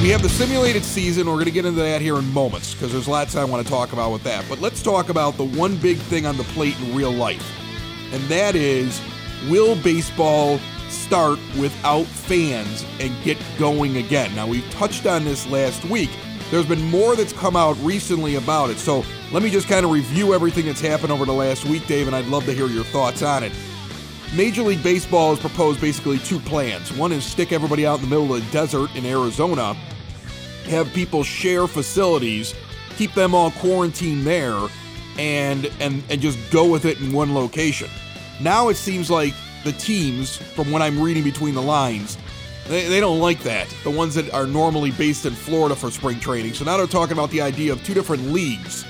We 0.00 0.10
have 0.10 0.22
the 0.22 0.28
simulated 0.28 0.84
season. 0.84 1.26
We're 1.26 1.34
going 1.34 1.46
to 1.46 1.50
get 1.50 1.64
into 1.64 1.80
that 1.80 2.00
here 2.00 2.16
in 2.18 2.32
moments 2.32 2.72
because 2.72 2.92
there's 2.92 3.08
lots 3.08 3.34
I 3.34 3.42
want 3.42 3.66
to 3.66 3.68
talk 3.68 3.92
about 3.92 4.12
with 4.12 4.22
that. 4.22 4.44
But 4.48 4.60
let's 4.60 4.80
talk 4.80 5.08
about 5.08 5.36
the 5.36 5.44
one 5.44 5.76
big 5.76 5.98
thing 5.98 6.24
on 6.24 6.36
the 6.36 6.44
plate 6.44 6.78
in 6.80 6.94
real 6.94 7.10
life, 7.10 7.44
and 8.12 8.22
that 8.28 8.54
is 8.54 9.00
will 9.48 9.74
baseball 9.82 10.60
start 10.88 11.40
without 11.58 12.06
fans 12.06 12.84
and 13.00 13.12
get 13.24 13.38
going 13.58 13.96
again? 13.96 14.32
Now, 14.36 14.46
we 14.46 14.62
touched 14.70 15.04
on 15.06 15.24
this 15.24 15.48
last 15.48 15.84
week. 15.86 16.10
There's 16.52 16.66
been 16.66 16.84
more 16.84 17.16
that's 17.16 17.32
come 17.32 17.56
out 17.56 17.76
recently 17.80 18.36
about 18.36 18.70
it. 18.70 18.78
So 18.78 19.04
let 19.32 19.42
me 19.42 19.50
just 19.50 19.68
kind 19.68 19.84
of 19.84 19.90
review 19.90 20.32
everything 20.32 20.66
that's 20.66 20.80
happened 20.80 21.10
over 21.10 21.24
the 21.24 21.32
last 21.32 21.64
week, 21.64 21.86
Dave, 21.88 22.06
and 22.06 22.14
I'd 22.14 22.26
love 22.26 22.44
to 22.46 22.54
hear 22.54 22.68
your 22.68 22.84
thoughts 22.84 23.22
on 23.22 23.42
it. 23.42 23.52
Major 24.34 24.62
League 24.62 24.82
Baseball 24.82 25.30
has 25.30 25.40
proposed 25.40 25.80
basically 25.80 26.18
two 26.18 26.38
plans. 26.40 26.92
One 26.92 27.12
is 27.12 27.24
stick 27.24 27.50
everybody 27.50 27.86
out 27.86 27.96
in 27.96 28.02
the 28.02 28.08
middle 28.08 28.34
of 28.34 28.44
the 28.44 28.52
desert 28.52 28.94
in 28.94 29.06
Arizona, 29.06 29.74
have 30.66 30.92
people 30.92 31.24
share 31.24 31.66
facilities, 31.66 32.54
keep 32.96 33.14
them 33.14 33.34
all 33.34 33.50
quarantined 33.52 34.26
there, 34.26 34.68
and 35.18 35.70
and 35.80 36.02
and 36.10 36.20
just 36.20 36.38
go 36.50 36.70
with 36.70 36.84
it 36.84 37.00
in 37.00 37.12
one 37.12 37.34
location. 37.34 37.88
Now 38.40 38.68
it 38.68 38.76
seems 38.76 39.10
like 39.10 39.34
the 39.64 39.72
teams, 39.72 40.36
from 40.36 40.70
what 40.70 40.82
I'm 40.82 41.00
reading 41.00 41.24
between 41.24 41.54
the 41.54 41.62
lines, 41.62 42.18
they, 42.68 42.86
they 42.86 43.00
don't 43.00 43.18
like 43.18 43.40
that. 43.40 43.66
The 43.82 43.90
ones 43.90 44.14
that 44.14 44.32
are 44.34 44.46
normally 44.46 44.90
based 44.92 45.24
in 45.24 45.32
Florida 45.32 45.74
for 45.74 45.90
spring 45.90 46.20
training. 46.20 46.52
So 46.52 46.64
now 46.64 46.76
they're 46.76 46.86
talking 46.86 47.14
about 47.14 47.30
the 47.30 47.40
idea 47.40 47.72
of 47.72 47.82
two 47.82 47.94
different 47.94 48.24
leagues 48.30 48.84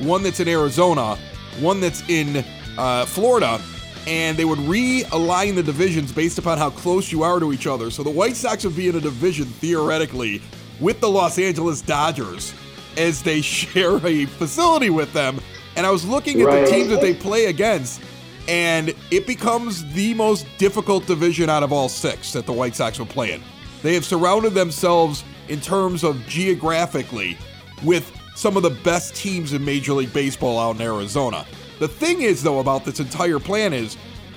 one 0.00 0.22
that's 0.22 0.40
in 0.40 0.48
Arizona, 0.48 1.16
one 1.60 1.80
that's 1.80 2.02
in 2.08 2.44
uh, 2.78 3.04
Florida, 3.04 3.60
and 4.06 4.36
they 4.36 4.44
would 4.44 4.58
realign 4.60 5.54
the 5.54 5.62
divisions 5.62 6.12
based 6.12 6.38
upon 6.38 6.58
how 6.58 6.70
close 6.70 7.12
you 7.12 7.22
are 7.22 7.38
to 7.40 7.52
each 7.52 7.66
other. 7.66 7.90
So 7.90 8.02
the 8.02 8.10
White 8.10 8.36
Sox 8.36 8.64
would 8.64 8.76
be 8.76 8.88
in 8.88 8.96
a 8.96 9.00
division 9.00 9.46
theoretically 9.46 10.42
with 10.80 11.00
the 11.00 11.08
Los 11.08 11.38
Angeles 11.38 11.82
Dodgers 11.82 12.54
as 12.96 13.22
they 13.22 13.40
share 13.40 14.04
a 14.06 14.24
facility 14.26 14.90
with 14.90 15.12
them. 15.12 15.40
And 15.76 15.86
I 15.86 15.90
was 15.90 16.06
looking 16.06 16.40
at 16.40 16.46
right. 16.46 16.64
the 16.64 16.70
teams 16.70 16.88
that 16.88 17.00
they 17.00 17.14
play 17.14 17.46
against, 17.46 18.00
and 18.48 18.94
it 19.10 19.26
becomes 19.26 19.84
the 19.92 20.14
most 20.14 20.46
difficult 20.58 21.06
division 21.06 21.48
out 21.48 21.62
of 21.62 21.72
all 21.72 21.88
six 21.88 22.32
that 22.32 22.46
the 22.46 22.52
White 22.52 22.74
Sox 22.74 22.98
will 22.98 23.06
play 23.06 23.32
in. 23.32 23.42
They 23.82 23.94
have 23.94 24.04
surrounded 24.04 24.54
themselves 24.54 25.24
in 25.48 25.60
terms 25.60 26.04
of 26.04 26.26
geographically 26.26 27.38
with 27.84 28.12
some 28.34 28.56
of 28.56 28.62
the 28.62 28.70
best 28.70 29.14
teams 29.14 29.52
in 29.52 29.64
Major 29.64 29.92
League 29.92 30.12
Baseball 30.12 30.58
out 30.58 30.76
in 30.76 30.82
Arizona. 30.82 31.46
The 31.80 31.88
thing 31.88 32.20
is, 32.20 32.42
though, 32.42 32.60
about 32.60 32.84
this 32.84 33.00
entire 33.00 33.38
plan 33.38 33.72
is 33.72 33.96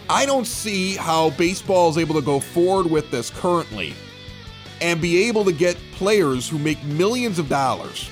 I 0.10 0.26
don't 0.26 0.48
see 0.48 0.96
how 0.96 1.32
baseball 1.32 1.90
is 1.90 1.98
able 1.98 2.16
to 2.16 2.22
go 2.22 2.40
forward 2.40 2.90
with 2.90 3.12
this 3.12 3.30
currently 3.30 3.94
and 4.82 5.02
be 5.02 5.28
able 5.28 5.44
to 5.46 5.52
get 5.52 5.78
players 5.92 6.48
who 6.48 6.58
make 6.58 6.82
millions 6.86 7.40
of 7.40 7.50
dollars 7.50 8.10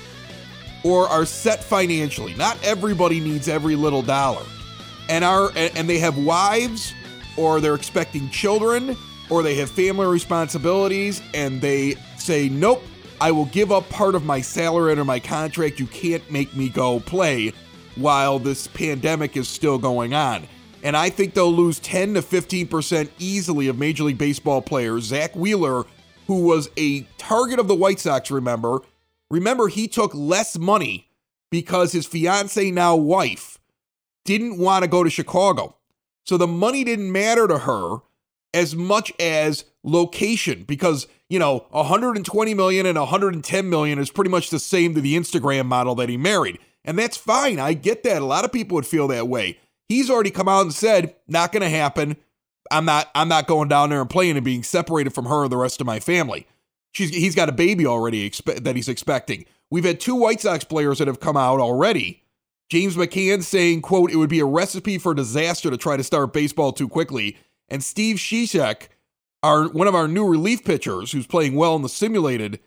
or 0.84 1.08
are 1.08 1.24
set 1.24 1.64
financially. 1.64 2.34
Not 2.34 2.58
everybody 2.62 3.20
needs 3.20 3.48
every 3.48 3.74
little 3.74 4.02
dollar. 4.02 4.44
And 5.08 5.24
are 5.24 5.50
and 5.56 5.88
they 5.88 5.98
have 5.98 6.18
wives 6.18 6.92
or 7.38 7.60
they're 7.60 7.74
expecting 7.74 8.28
children 8.28 8.96
or 9.30 9.42
they 9.42 9.54
have 9.56 9.70
family 9.70 10.06
responsibilities 10.06 11.22
and 11.32 11.60
they 11.60 11.96
say, 12.18 12.50
"Nope, 12.50 12.82
I 13.18 13.32
will 13.32 13.46
give 13.46 13.72
up 13.72 13.88
part 13.88 14.14
of 14.14 14.26
my 14.26 14.42
salary 14.42 14.90
under 14.90 15.04
my 15.04 15.20
contract. 15.20 15.80
You 15.80 15.86
can't 15.86 16.30
make 16.30 16.54
me 16.54 16.68
go 16.68 17.00
play." 17.00 17.52
While 17.96 18.38
this 18.38 18.66
pandemic 18.68 19.36
is 19.36 19.48
still 19.48 19.78
going 19.78 20.14
on. 20.14 20.46
And 20.82 20.96
I 20.96 21.10
think 21.10 21.34
they'll 21.34 21.52
lose 21.52 21.78
10 21.78 22.14
to 22.14 22.22
15% 22.22 23.10
easily 23.18 23.68
of 23.68 23.78
Major 23.78 24.04
League 24.04 24.18
Baseball 24.18 24.62
players. 24.62 25.04
Zack 25.04 25.36
Wheeler, 25.36 25.84
who 26.26 26.44
was 26.44 26.68
a 26.76 27.02
target 27.18 27.58
of 27.58 27.68
the 27.68 27.74
White 27.74 28.00
Sox, 28.00 28.30
remember, 28.30 28.80
remember 29.30 29.68
he 29.68 29.86
took 29.86 30.12
less 30.14 30.58
money 30.58 31.08
because 31.50 31.92
his 31.92 32.06
fiance, 32.06 32.70
now 32.70 32.96
wife, 32.96 33.58
didn't 34.24 34.58
want 34.58 34.82
to 34.82 34.88
go 34.88 35.04
to 35.04 35.10
Chicago. 35.10 35.76
So 36.24 36.36
the 36.36 36.46
money 36.46 36.84
didn't 36.84 37.12
matter 37.12 37.46
to 37.46 37.58
her 37.58 37.98
as 38.54 38.74
much 38.74 39.12
as 39.20 39.64
location 39.82 40.64
because, 40.64 41.06
you 41.28 41.38
know, 41.38 41.66
120 41.70 42.54
million 42.54 42.86
and 42.86 42.98
110 42.98 43.70
million 43.70 43.98
is 43.98 44.10
pretty 44.10 44.30
much 44.30 44.50
the 44.50 44.58
same 44.58 44.94
to 44.94 45.00
the 45.00 45.16
Instagram 45.16 45.66
model 45.66 45.94
that 45.96 46.08
he 46.08 46.16
married. 46.16 46.58
And 46.84 46.98
that's 46.98 47.16
fine. 47.16 47.58
I 47.58 47.74
get 47.74 48.02
that. 48.04 48.22
A 48.22 48.26
lot 48.26 48.44
of 48.44 48.52
people 48.52 48.74
would 48.74 48.86
feel 48.86 49.08
that 49.08 49.28
way. 49.28 49.58
He's 49.88 50.10
already 50.10 50.30
come 50.30 50.48
out 50.48 50.62
and 50.62 50.74
said, 50.74 51.14
not 51.28 51.52
going 51.52 51.62
to 51.62 51.68
happen. 51.68 52.16
I'm 52.70 52.84
not 52.84 53.10
I'm 53.14 53.28
not 53.28 53.46
going 53.46 53.68
down 53.68 53.90
there 53.90 54.00
and 54.00 54.08
playing 54.08 54.36
and 54.36 54.44
being 54.44 54.62
separated 54.62 55.12
from 55.12 55.26
her 55.26 55.42
and 55.42 55.52
the 55.52 55.56
rest 55.56 55.80
of 55.80 55.86
my 55.86 56.00
family. 56.00 56.46
She's 56.92 57.10
he's 57.10 57.34
got 57.34 57.48
a 57.48 57.52
baby 57.52 57.86
already 57.86 58.28
expe- 58.28 58.64
that 58.64 58.76
he's 58.76 58.88
expecting. 58.88 59.44
We've 59.70 59.84
had 59.84 60.00
two 60.00 60.14
White 60.14 60.40
Sox 60.40 60.64
players 60.64 60.98
that 60.98 61.08
have 61.08 61.20
come 61.20 61.36
out 61.36 61.60
already. 61.60 62.22
James 62.70 62.96
McCann 62.96 63.42
saying, 63.42 63.82
quote, 63.82 64.10
it 64.10 64.16
would 64.16 64.30
be 64.30 64.40
a 64.40 64.46
recipe 64.46 64.96
for 64.96 65.12
disaster 65.12 65.70
to 65.70 65.76
try 65.76 65.96
to 65.96 66.04
start 66.04 66.32
baseball 66.32 66.72
too 66.72 66.88
quickly. 66.88 67.36
And 67.68 67.84
Steve 67.84 68.16
Cishek, 68.16 68.88
our 69.42 69.68
one 69.68 69.88
of 69.88 69.94
our 69.94 70.08
new 70.08 70.26
relief 70.26 70.64
pitchers 70.64 71.12
who's 71.12 71.26
playing 71.26 71.54
well 71.54 71.76
in 71.76 71.82
the 71.82 71.88
simulated 71.88 72.60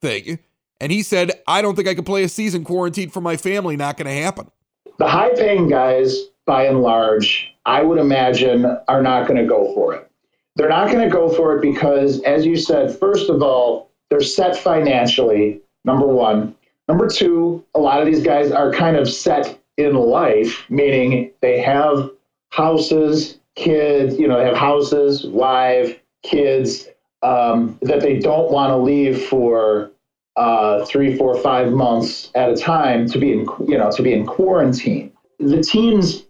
thing, 0.00 0.38
and 0.80 0.92
he 0.92 1.02
said, 1.02 1.32
I 1.46 1.62
don't 1.62 1.74
think 1.74 1.88
I 1.88 1.94
could 1.94 2.06
play 2.06 2.22
a 2.22 2.28
season 2.28 2.64
quarantined 2.64 3.12
for 3.12 3.20
my 3.20 3.36
family. 3.36 3.76
Not 3.76 3.96
going 3.96 4.06
to 4.06 4.22
happen. 4.22 4.50
The 4.98 5.08
high 5.08 5.34
paying 5.34 5.68
guys, 5.68 6.16
by 6.46 6.64
and 6.64 6.82
large, 6.82 7.52
I 7.66 7.82
would 7.82 7.98
imagine, 7.98 8.64
are 8.88 9.02
not 9.02 9.28
going 9.28 9.40
to 9.40 9.46
go 9.46 9.72
for 9.74 9.94
it. 9.94 10.10
They're 10.56 10.68
not 10.68 10.90
going 10.90 11.08
to 11.08 11.14
go 11.14 11.28
for 11.28 11.56
it 11.56 11.62
because, 11.62 12.20
as 12.22 12.44
you 12.44 12.56
said, 12.56 12.96
first 12.98 13.30
of 13.30 13.42
all, 13.42 13.90
they're 14.10 14.20
set 14.20 14.56
financially, 14.56 15.60
number 15.84 16.06
one. 16.06 16.54
Number 16.88 17.06
two, 17.06 17.64
a 17.74 17.78
lot 17.78 18.00
of 18.00 18.06
these 18.06 18.22
guys 18.22 18.50
are 18.50 18.72
kind 18.72 18.96
of 18.96 19.08
set 19.08 19.60
in 19.76 19.94
life, 19.94 20.64
meaning 20.68 21.30
they 21.42 21.60
have 21.60 22.10
houses, 22.50 23.38
kids, 23.54 24.18
you 24.18 24.26
know, 24.26 24.38
they 24.38 24.46
have 24.46 24.56
houses, 24.56 25.26
wife, 25.26 26.00
kids 26.22 26.88
um, 27.22 27.78
that 27.82 28.00
they 28.00 28.18
don't 28.18 28.50
want 28.50 28.70
to 28.70 28.76
leave 28.76 29.22
for 29.26 29.90
uh, 30.38 30.84
three, 30.86 31.16
four, 31.16 31.36
five 31.40 31.72
months 31.72 32.30
at 32.36 32.48
a 32.48 32.56
time 32.56 33.08
to 33.08 33.18
be 33.18 33.32
in, 33.32 33.46
you 33.66 33.76
know, 33.76 33.90
to 33.90 34.02
be 34.02 34.12
in 34.12 34.24
quarantine. 34.24 35.12
The 35.40 35.60
teams, 35.60 36.24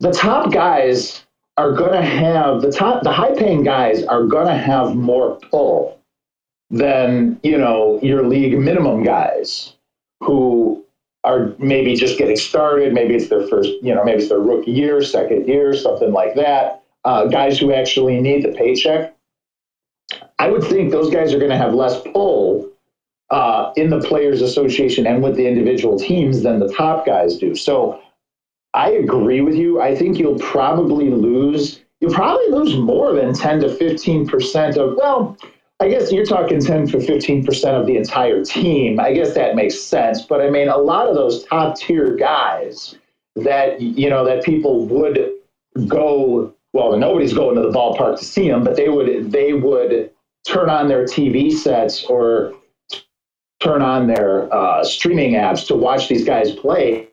the 0.00 0.10
top 0.10 0.52
guys 0.52 1.24
are 1.56 1.72
going 1.72 1.92
to 1.92 2.02
have 2.02 2.60
the 2.60 2.72
top, 2.72 3.04
the 3.04 3.12
high-paying 3.12 3.62
guys 3.62 4.02
are 4.04 4.24
going 4.24 4.48
to 4.48 4.56
have 4.56 4.96
more 4.96 5.38
pull 5.50 5.96
than 6.70 7.38
you 7.42 7.56
know 7.56 8.00
your 8.02 8.26
league 8.26 8.58
minimum 8.58 9.04
guys 9.04 9.74
who 10.20 10.82
are 11.22 11.54
maybe 11.58 11.94
just 11.94 12.18
getting 12.18 12.36
started. 12.36 12.92
Maybe 12.92 13.14
it's 13.14 13.28
their 13.28 13.46
first, 13.46 13.70
you 13.80 13.94
know, 13.94 14.02
maybe 14.02 14.22
it's 14.22 14.28
their 14.28 14.40
rookie 14.40 14.72
year, 14.72 15.02
second 15.02 15.46
year, 15.46 15.72
something 15.76 16.10
like 16.10 16.34
that. 16.34 16.82
Uh, 17.04 17.26
guys 17.26 17.58
who 17.58 17.72
actually 17.72 18.20
need 18.20 18.42
the 18.42 18.48
paycheck. 18.48 19.14
I 20.40 20.48
would 20.48 20.64
think 20.64 20.90
those 20.90 21.10
guys 21.10 21.32
are 21.32 21.38
going 21.38 21.50
to 21.50 21.56
have 21.56 21.74
less 21.74 22.00
pull 22.12 22.71
uh, 23.32 23.72
in 23.76 23.88
the 23.88 23.98
Players 24.00 24.42
Association 24.42 25.06
and 25.06 25.22
with 25.22 25.36
the 25.36 25.48
individual 25.48 25.98
teams 25.98 26.42
than 26.42 26.60
the 26.60 26.72
top 26.72 27.06
guys 27.06 27.38
do. 27.38 27.54
So 27.54 28.00
I 28.74 28.90
agree 28.90 29.40
with 29.40 29.54
you. 29.54 29.80
I 29.80 29.96
think 29.96 30.18
you'll 30.18 30.38
probably 30.38 31.10
lose. 31.10 31.80
You'll 32.00 32.12
probably 32.12 32.48
lose 32.50 32.76
more 32.76 33.14
than 33.14 33.32
10 33.32 33.60
to 33.60 33.74
15 33.74 34.28
percent 34.28 34.76
of. 34.76 34.96
Well, 34.96 35.36
I 35.80 35.88
guess 35.88 36.12
you're 36.12 36.26
talking 36.26 36.60
10 36.60 36.88
to 36.88 37.00
15 37.00 37.44
percent 37.44 37.74
of 37.76 37.86
the 37.86 37.96
entire 37.96 38.44
team. 38.44 39.00
I 39.00 39.14
guess 39.14 39.34
that 39.34 39.56
makes 39.56 39.80
sense. 39.80 40.20
But 40.22 40.42
I 40.42 40.50
mean, 40.50 40.68
a 40.68 40.76
lot 40.76 41.08
of 41.08 41.14
those 41.14 41.44
top 41.44 41.76
tier 41.76 42.14
guys 42.14 42.96
that 43.36 43.80
you 43.80 44.10
know 44.10 44.26
that 44.26 44.44
people 44.44 44.86
would 44.86 45.32
go. 45.88 46.54
Well, 46.74 46.96
nobody's 46.98 47.34
going 47.34 47.54
to 47.56 47.62
the 47.62 47.70
ballpark 47.70 48.18
to 48.18 48.24
see 48.24 48.48
them, 48.48 48.62
but 48.62 48.76
they 48.76 48.90
would 48.90 49.32
they 49.32 49.54
would 49.54 50.10
turn 50.46 50.68
on 50.68 50.88
their 50.88 51.04
TV 51.04 51.52
sets 51.52 52.04
or 52.04 52.54
turn 53.62 53.82
on 53.82 54.06
their 54.06 54.52
uh, 54.52 54.84
streaming 54.84 55.34
apps 55.34 55.66
to 55.68 55.76
watch 55.76 56.08
these 56.08 56.24
guys 56.24 56.52
play. 56.52 57.08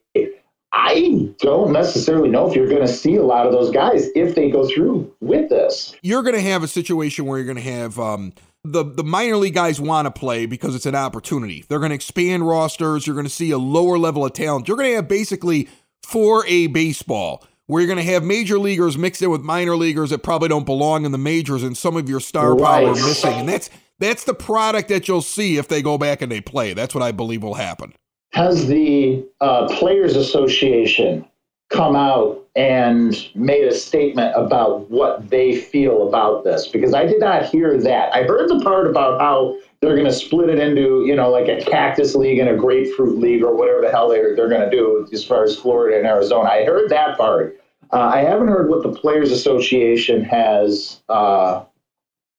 I 0.72 1.34
don't 1.40 1.72
necessarily 1.72 2.30
know 2.30 2.48
if 2.48 2.56
you're 2.56 2.70
going 2.70 2.82
to 2.82 2.88
see 2.88 3.16
a 3.16 3.24
lot 3.24 3.48
of 3.48 3.52
those 3.52 3.72
guys 3.72 4.08
if 4.16 4.36
they 4.36 4.52
go 4.52 4.68
through 4.68 5.14
with 5.20 5.50
this. 5.50 5.96
You're 6.04 6.22
going 6.22 6.36
to 6.36 6.42
have 6.42 6.62
a 6.62 6.68
situation 6.68 7.26
where 7.26 7.40
you're 7.40 7.52
going 7.52 7.64
to 7.64 7.72
have 7.72 8.00
um, 8.00 8.34
the 8.64 8.84
the 8.84 9.04
minor 9.04 9.38
league 9.38 9.56
guys 9.56 9.82
want 9.82 10.06
to 10.06 10.12
play 10.12 10.46
because 10.46 10.76
it's 10.76 10.86
an 10.86 10.96
opportunity. 10.96 11.66
They're 11.68 11.80
going 11.80 11.90
to 11.90 11.96
expand 11.96 12.48
rosters. 12.48 13.08
You're 13.08 13.16
going 13.16 13.26
to 13.26 13.32
see 13.32 13.52
a 13.52 13.58
lower 13.58 13.98
level 13.98 14.24
of 14.26 14.34
talent. 14.34 14.68
You're 14.68 14.78
going 14.78 14.92
to 14.92 14.96
have 14.96 15.08
basically 15.08 15.68
4A 16.06 16.72
baseball 16.72 17.44
where 17.66 17.82
you're 17.82 17.94
going 17.94 18.04
to 18.04 18.12
have 18.12 18.24
major 18.24 18.58
leaguers 18.58 18.98
mixed 18.98 19.22
in 19.22 19.30
with 19.30 19.42
minor 19.42 19.76
leaguers 19.76 20.10
that 20.10 20.24
probably 20.24 20.50
don't 20.50 20.66
belong 20.66 21.06
in 21.06 21.12
the 21.12 21.18
majors 21.18 21.64
and 21.64 21.78
some 21.78 21.96
of 21.98 22.10
your 22.10 22.20
star 22.20 22.56
right. 22.56 22.84
power 22.84 22.96
missing. 22.96 23.34
And 23.34 23.50
that's 23.50 23.70
that's 24.00 24.24
the 24.24 24.34
product 24.34 24.90
that 24.90 25.08
you'll 25.08 25.22
see 25.22 25.58
if 25.58 25.68
they 25.68 25.82
go 25.82 25.98
back 25.98 26.22
and 26.22 26.32
they 26.32 26.42
play. 26.42 26.74
That's 26.74 26.96
what 26.96 27.04
I 27.04 27.12
believe 27.12 27.44
will 27.44 27.54
happen. 27.54 27.94
Has 28.32 28.68
the 28.68 29.26
uh, 29.42 29.68
Players 29.78 30.16
Association 30.16 31.26
come 31.70 31.96
out 31.96 32.44
and 32.56 33.30
made 33.36 33.66
a 33.66 33.74
statement 33.74 34.34
about 34.36 34.90
what 34.90 35.30
they 35.30 35.56
feel 35.56 36.08
about 36.08 36.44
this? 36.44 36.68
Because 36.68 36.94
I 36.94 37.06
did 37.06 37.20
not 37.20 37.46
hear 37.46 37.78
that. 37.78 38.14
I 38.14 38.24
heard 38.24 38.50
the 38.50 38.60
part 38.64 38.88
about 38.88 39.20
how 39.20 39.58
they're 39.82 39.96
going 39.96 40.06
to 40.06 40.14
split 40.14 40.50
it 40.50 40.60
into, 40.60 41.06
you 41.06 41.16
know, 41.16 41.30
like 41.30 41.48
a 41.48 41.64
cactus 41.64 42.16
league 42.16 42.40
and 42.40 42.50
a 42.50 42.56
grapefruit 42.56 43.18
league 43.18 43.44
or 43.44 43.56
whatever 43.56 43.82
the 43.82 43.90
hell 43.90 44.10
they're, 44.10 44.36
they're 44.36 44.50
going 44.50 44.70
to 44.70 44.76
do 44.76 45.08
as 45.14 45.24
far 45.24 45.44
as 45.44 45.56
Florida 45.56 45.98
and 45.98 46.06
Arizona. 46.06 46.50
I 46.50 46.66
heard 46.66 46.90
that 46.90 47.18
part. 47.18 47.60
Uh, 47.92 48.12
I 48.14 48.20
haven't 48.20 48.50
heard 48.50 48.70
what 48.70 48.84
the 48.84 48.92
Players 48.92 49.32
Association 49.32 50.24
has 50.24 51.02
uh, 51.10 51.64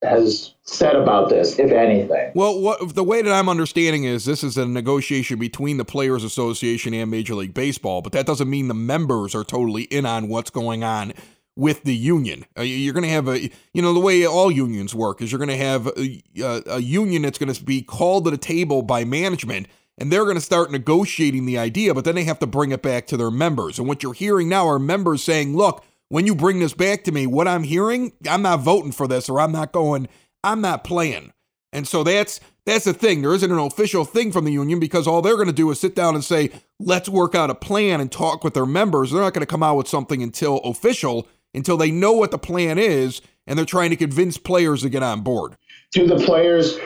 has 0.02 0.55
said 0.62 0.97
about 0.97 1.29
this, 1.29 1.58
if 1.58 1.70
anything. 1.70 2.32
Well, 2.35 2.58
what 2.58 2.94
the 2.94 3.05
way 3.05 3.23
that 3.23 3.32
I'm 3.32 3.49
understanding 3.49 4.05
is 4.05 4.25
this 4.25 4.43
is 4.43 4.56
a 4.56 4.67
negotiation 4.67 5.38
between 5.38 5.76
the 5.76 5.85
Players 5.85 6.25
Association 6.25 6.94
and 6.94 7.11
Major 7.11 7.35
League 7.35 7.55
Baseball, 7.55 8.00
but 8.00 8.12
that 8.12 8.26
doesn't 8.26 8.49
mean 8.49 8.69
the 8.69 8.75
members 8.75 9.35
are 9.35 9.44
totally 9.44 9.82
in 9.85 10.06
on 10.06 10.29
what's 10.29 10.50
going 10.50 10.82
on 10.82 11.12
with 11.56 11.82
the 11.82 11.94
union. 11.94 12.47
Uh, 12.56 12.62
you're 12.62 12.94
going 12.94 13.05
to 13.05 13.11
have 13.11 13.29
a, 13.29 13.50
you 13.75 13.82
know, 13.82 13.93
the 13.93 14.00
way 14.00 14.25
all 14.26 14.50
unions 14.50 14.94
work 14.94 15.20
is 15.20 15.31
you're 15.31 15.38
going 15.38 15.49
to 15.49 15.56
have 15.56 15.87
a, 15.88 16.23
a, 16.38 16.62
a 16.67 16.79
union 16.79 17.23
that's 17.23 17.38
going 17.38 17.52
to 17.52 17.64
be 17.64 17.82
called 17.82 18.25
to 18.25 18.31
the 18.31 18.38
table 18.38 18.82
by 18.82 19.05
management 19.05 19.67
and 20.00 20.11
they're 20.11 20.25
going 20.25 20.37
to 20.37 20.41
start 20.41 20.73
negotiating 20.73 21.44
the 21.44 21.58
idea, 21.58 21.93
but 21.93 22.06
then 22.06 22.14
they 22.14 22.25
have 22.25 22.38
to 22.38 22.47
bring 22.47 22.73
it 22.73 22.81
back 22.81 23.06
to 23.08 23.19
their 23.19 23.31
members. 23.31 23.79
And 23.79 23.87
what 23.87 24.02
you're 24.02 24.14
hearing 24.14 24.49
now 24.49 24.67
are 24.67 24.79
members 24.79 25.23
saying, 25.23 25.55
look, 25.55 25.85
when 26.11 26.27
you 26.27 26.35
bring 26.35 26.59
this 26.59 26.75
back 26.75 27.05
to 27.05 27.12
me, 27.12 27.27
what 27.27 27.49
I'm 27.49 27.62
hearing, 27.62 28.12
I'm 28.29 28.43
not 28.43 28.61
voting 28.61 28.93
for 28.93 29.09
this 29.09 29.29
or 29.29 29.41
I'm 29.41 29.53
not 29.53 29.73
going, 29.73 30.09
I'm 30.45 30.61
not 30.61 30.85
playing. 30.85 31.33
And 31.73 31.89
so 31.89 32.05
that's 32.05 32.41
that's 32.67 32.85
the 32.85 32.93
thing. 32.93 33.23
There 33.23 33.33
isn't 33.33 33.51
an 33.51 33.59
official 33.59 34.05
thing 34.05 34.33
from 34.33 34.45
the 34.45 34.53
union 34.53 34.79
because 34.79 35.07
all 35.07 35.23
they're 35.23 35.37
going 35.37 35.47
to 35.47 35.53
do 35.53 35.71
is 35.71 35.81
sit 35.81 35.95
down 35.95 36.15
and 36.17 36.25
say, 36.25 36.51
"Let's 36.81 37.09
work 37.09 37.37
out 37.37 37.49
a 37.49 37.55
plan 37.55 38.01
and 38.01 38.11
talk 38.11 38.43
with 38.43 38.55
their 38.55 38.67
members." 38.67 39.11
They're 39.12 39.23
not 39.23 39.35
going 39.35 39.47
to 39.47 39.47
come 39.47 39.62
out 39.62 39.77
with 39.77 39.87
something 39.87 40.21
until 40.21 40.59
official, 40.59 41.29
until 41.55 41.77
they 41.77 41.93
know 41.93 42.12
what 42.12 42.33
the 42.33 42.39
plan 42.39 42.77
is 42.77 43.23
and 43.47 43.59
they're 43.59 43.67
trying 43.67 43.91
to 43.91 43.97
convince 43.97 44.39
players 44.39 44.83
to 44.83 44.89
get 44.89 45.03
on 45.03 45.23
board. 45.23 45.57
Do 45.93 46.07
the 46.07 46.25
players 46.25 46.79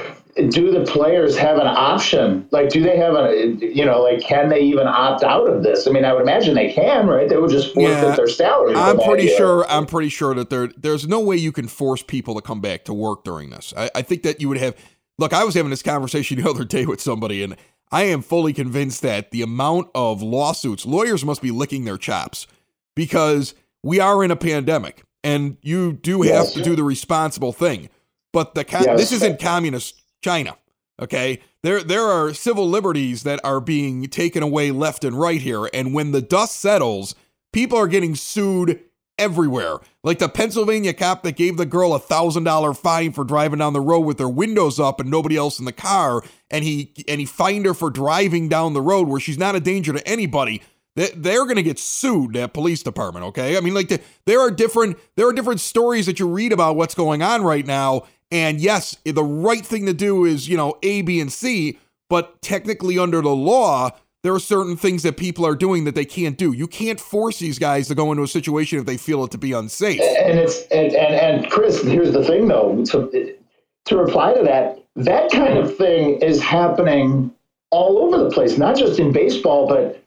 do 0.48 0.72
the 0.72 0.84
players 0.84 1.36
have 1.36 1.58
an 1.58 1.66
option? 1.66 2.46
Like, 2.50 2.68
do 2.68 2.82
they 2.82 2.96
have 2.96 3.14
a, 3.14 3.56
you 3.60 3.84
know, 3.84 4.02
like, 4.02 4.20
can 4.20 4.48
they 4.48 4.60
even 4.60 4.86
opt 4.86 5.22
out 5.22 5.48
of 5.48 5.62
this? 5.62 5.86
I 5.86 5.90
mean, 5.90 6.04
I 6.04 6.12
would 6.12 6.22
imagine 6.22 6.54
they 6.54 6.72
can, 6.72 7.06
right? 7.06 7.28
They 7.28 7.36
would 7.36 7.50
just 7.50 7.72
forfeit 7.72 8.08
yeah, 8.08 8.16
their 8.16 8.26
salary. 8.26 8.74
I'm 8.74 8.98
pretty 8.98 9.28
sure. 9.28 9.64
I'm 9.68 9.86
pretty 9.86 10.08
sure 10.08 10.34
that 10.34 10.50
there, 10.50 10.68
there's 10.76 11.06
no 11.06 11.20
way 11.20 11.36
you 11.36 11.52
can 11.52 11.68
force 11.68 12.02
people 12.02 12.34
to 12.34 12.40
come 12.40 12.60
back 12.60 12.84
to 12.84 12.94
work 12.94 13.24
during 13.24 13.50
this. 13.50 13.72
I, 13.76 13.90
I 13.94 14.02
think 14.02 14.22
that 14.24 14.40
you 14.40 14.48
would 14.48 14.58
have. 14.58 14.76
Look, 15.18 15.32
I 15.32 15.44
was 15.44 15.54
having 15.54 15.70
this 15.70 15.82
conversation 15.82 16.40
the 16.42 16.50
other 16.50 16.64
day 16.64 16.84
with 16.84 17.00
somebody, 17.00 17.42
and 17.42 17.56
I 17.92 18.04
am 18.04 18.22
fully 18.22 18.52
convinced 18.52 19.02
that 19.02 19.30
the 19.30 19.42
amount 19.42 19.88
of 19.94 20.20
lawsuits, 20.20 20.84
lawyers 20.84 21.24
must 21.24 21.42
be 21.42 21.52
licking 21.52 21.84
their 21.84 21.98
chops 21.98 22.48
because 22.96 23.54
we 23.84 24.00
are 24.00 24.24
in 24.24 24.32
a 24.32 24.36
pandemic, 24.36 25.04
and 25.22 25.58
you 25.62 25.92
do 25.92 26.22
have 26.22 26.44
yes. 26.46 26.54
to 26.54 26.62
do 26.62 26.74
the 26.74 26.82
responsible 26.82 27.52
thing. 27.52 27.88
But 28.32 28.56
the 28.56 28.66
yes. 28.68 28.98
this 28.98 29.12
isn't 29.12 29.38
communist 29.38 30.02
China. 30.24 30.56
Okay, 31.00 31.40
there 31.62 31.82
there 31.82 32.04
are 32.04 32.32
civil 32.32 32.68
liberties 32.68 33.24
that 33.24 33.40
are 33.44 33.60
being 33.60 34.06
taken 34.06 34.42
away 34.42 34.70
left 34.70 35.04
and 35.04 35.18
right 35.18 35.40
here, 35.40 35.68
and 35.74 35.92
when 35.92 36.12
the 36.12 36.22
dust 36.22 36.56
settles, 36.56 37.14
people 37.52 37.76
are 37.76 37.88
getting 37.88 38.14
sued 38.14 38.80
everywhere. 39.18 39.78
Like 40.02 40.18
the 40.18 40.28
Pennsylvania 40.28 40.94
cop 40.94 41.22
that 41.24 41.36
gave 41.36 41.56
the 41.56 41.66
girl 41.66 41.94
a 41.94 41.98
thousand 41.98 42.44
dollar 42.44 42.74
fine 42.74 43.12
for 43.12 43.24
driving 43.24 43.58
down 43.58 43.72
the 43.74 43.80
road 43.80 44.00
with 44.00 44.18
their 44.18 44.28
windows 44.28 44.80
up 44.80 44.98
and 44.98 45.10
nobody 45.10 45.36
else 45.36 45.58
in 45.58 45.64
the 45.66 45.72
car, 45.72 46.22
and 46.50 46.64
he 46.64 46.92
and 47.06 47.20
he 47.20 47.26
fined 47.26 47.66
her 47.66 47.74
for 47.74 47.90
driving 47.90 48.48
down 48.48 48.72
the 48.72 48.80
road 48.80 49.08
where 49.08 49.20
she's 49.20 49.38
not 49.38 49.54
a 49.54 49.60
danger 49.60 49.92
to 49.92 50.08
anybody. 50.08 50.62
They're 50.96 51.44
going 51.44 51.56
to 51.56 51.62
get 51.64 51.80
sued. 51.80 52.34
That 52.34 52.54
police 52.54 52.84
department. 52.84 53.26
Okay, 53.26 53.56
I 53.56 53.60
mean, 53.60 53.74
like 53.74 53.88
the, 53.88 54.00
there 54.26 54.40
are 54.40 54.50
different 54.50 54.96
there 55.16 55.26
are 55.26 55.32
different 55.32 55.60
stories 55.60 56.06
that 56.06 56.20
you 56.20 56.28
read 56.28 56.52
about 56.52 56.76
what's 56.76 56.94
going 56.94 57.20
on 57.20 57.42
right 57.42 57.66
now, 57.66 58.06
and 58.34 58.60
yes, 58.60 58.96
the 59.04 59.22
right 59.22 59.64
thing 59.64 59.86
to 59.86 59.94
do 59.94 60.24
is, 60.24 60.48
you 60.48 60.56
know, 60.56 60.76
A, 60.82 61.02
B, 61.02 61.20
and 61.20 61.32
C, 61.32 61.78
but 62.10 62.42
technically 62.42 62.98
under 62.98 63.22
the 63.22 63.28
law, 63.28 63.90
there 64.24 64.34
are 64.34 64.40
certain 64.40 64.76
things 64.76 65.04
that 65.04 65.16
people 65.16 65.46
are 65.46 65.54
doing 65.54 65.84
that 65.84 65.94
they 65.94 66.04
can't 66.04 66.36
do. 66.36 66.52
You 66.52 66.66
can't 66.66 66.98
force 66.98 67.38
these 67.38 67.60
guys 67.60 67.86
to 67.88 67.94
go 67.94 68.10
into 68.10 68.24
a 68.24 68.28
situation 68.28 68.80
if 68.80 68.86
they 68.86 68.96
feel 68.96 69.22
it 69.22 69.30
to 69.30 69.38
be 69.38 69.52
unsafe. 69.52 70.00
And 70.00 70.36
it's 70.36 70.62
and 70.72 70.92
and, 70.94 71.14
and 71.14 71.48
Chris, 71.48 71.80
here's 71.84 72.12
the 72.12 72.24
thing 72.24 72.48
though. 72.48 72.84
To 72.86 73.36
to 73.84 73.96
reply 73.96 74.34
to 74.34 74.42
that, 74.42 74.82
that 74.96 75.30
kind 75.30 75.56
of 75.56 75.76
thing 75.76 76.20
is 76.20 76.42
happening 76.42 77.32
all 77.70 77.98
over 77.98 78.18
the 78.18 78.30
place, 78.30 78.58
not 78.58 78.76
just 78.76 78.98
in 78.98 79.12
baseball, 79.12 79.68
but 79.68 80.02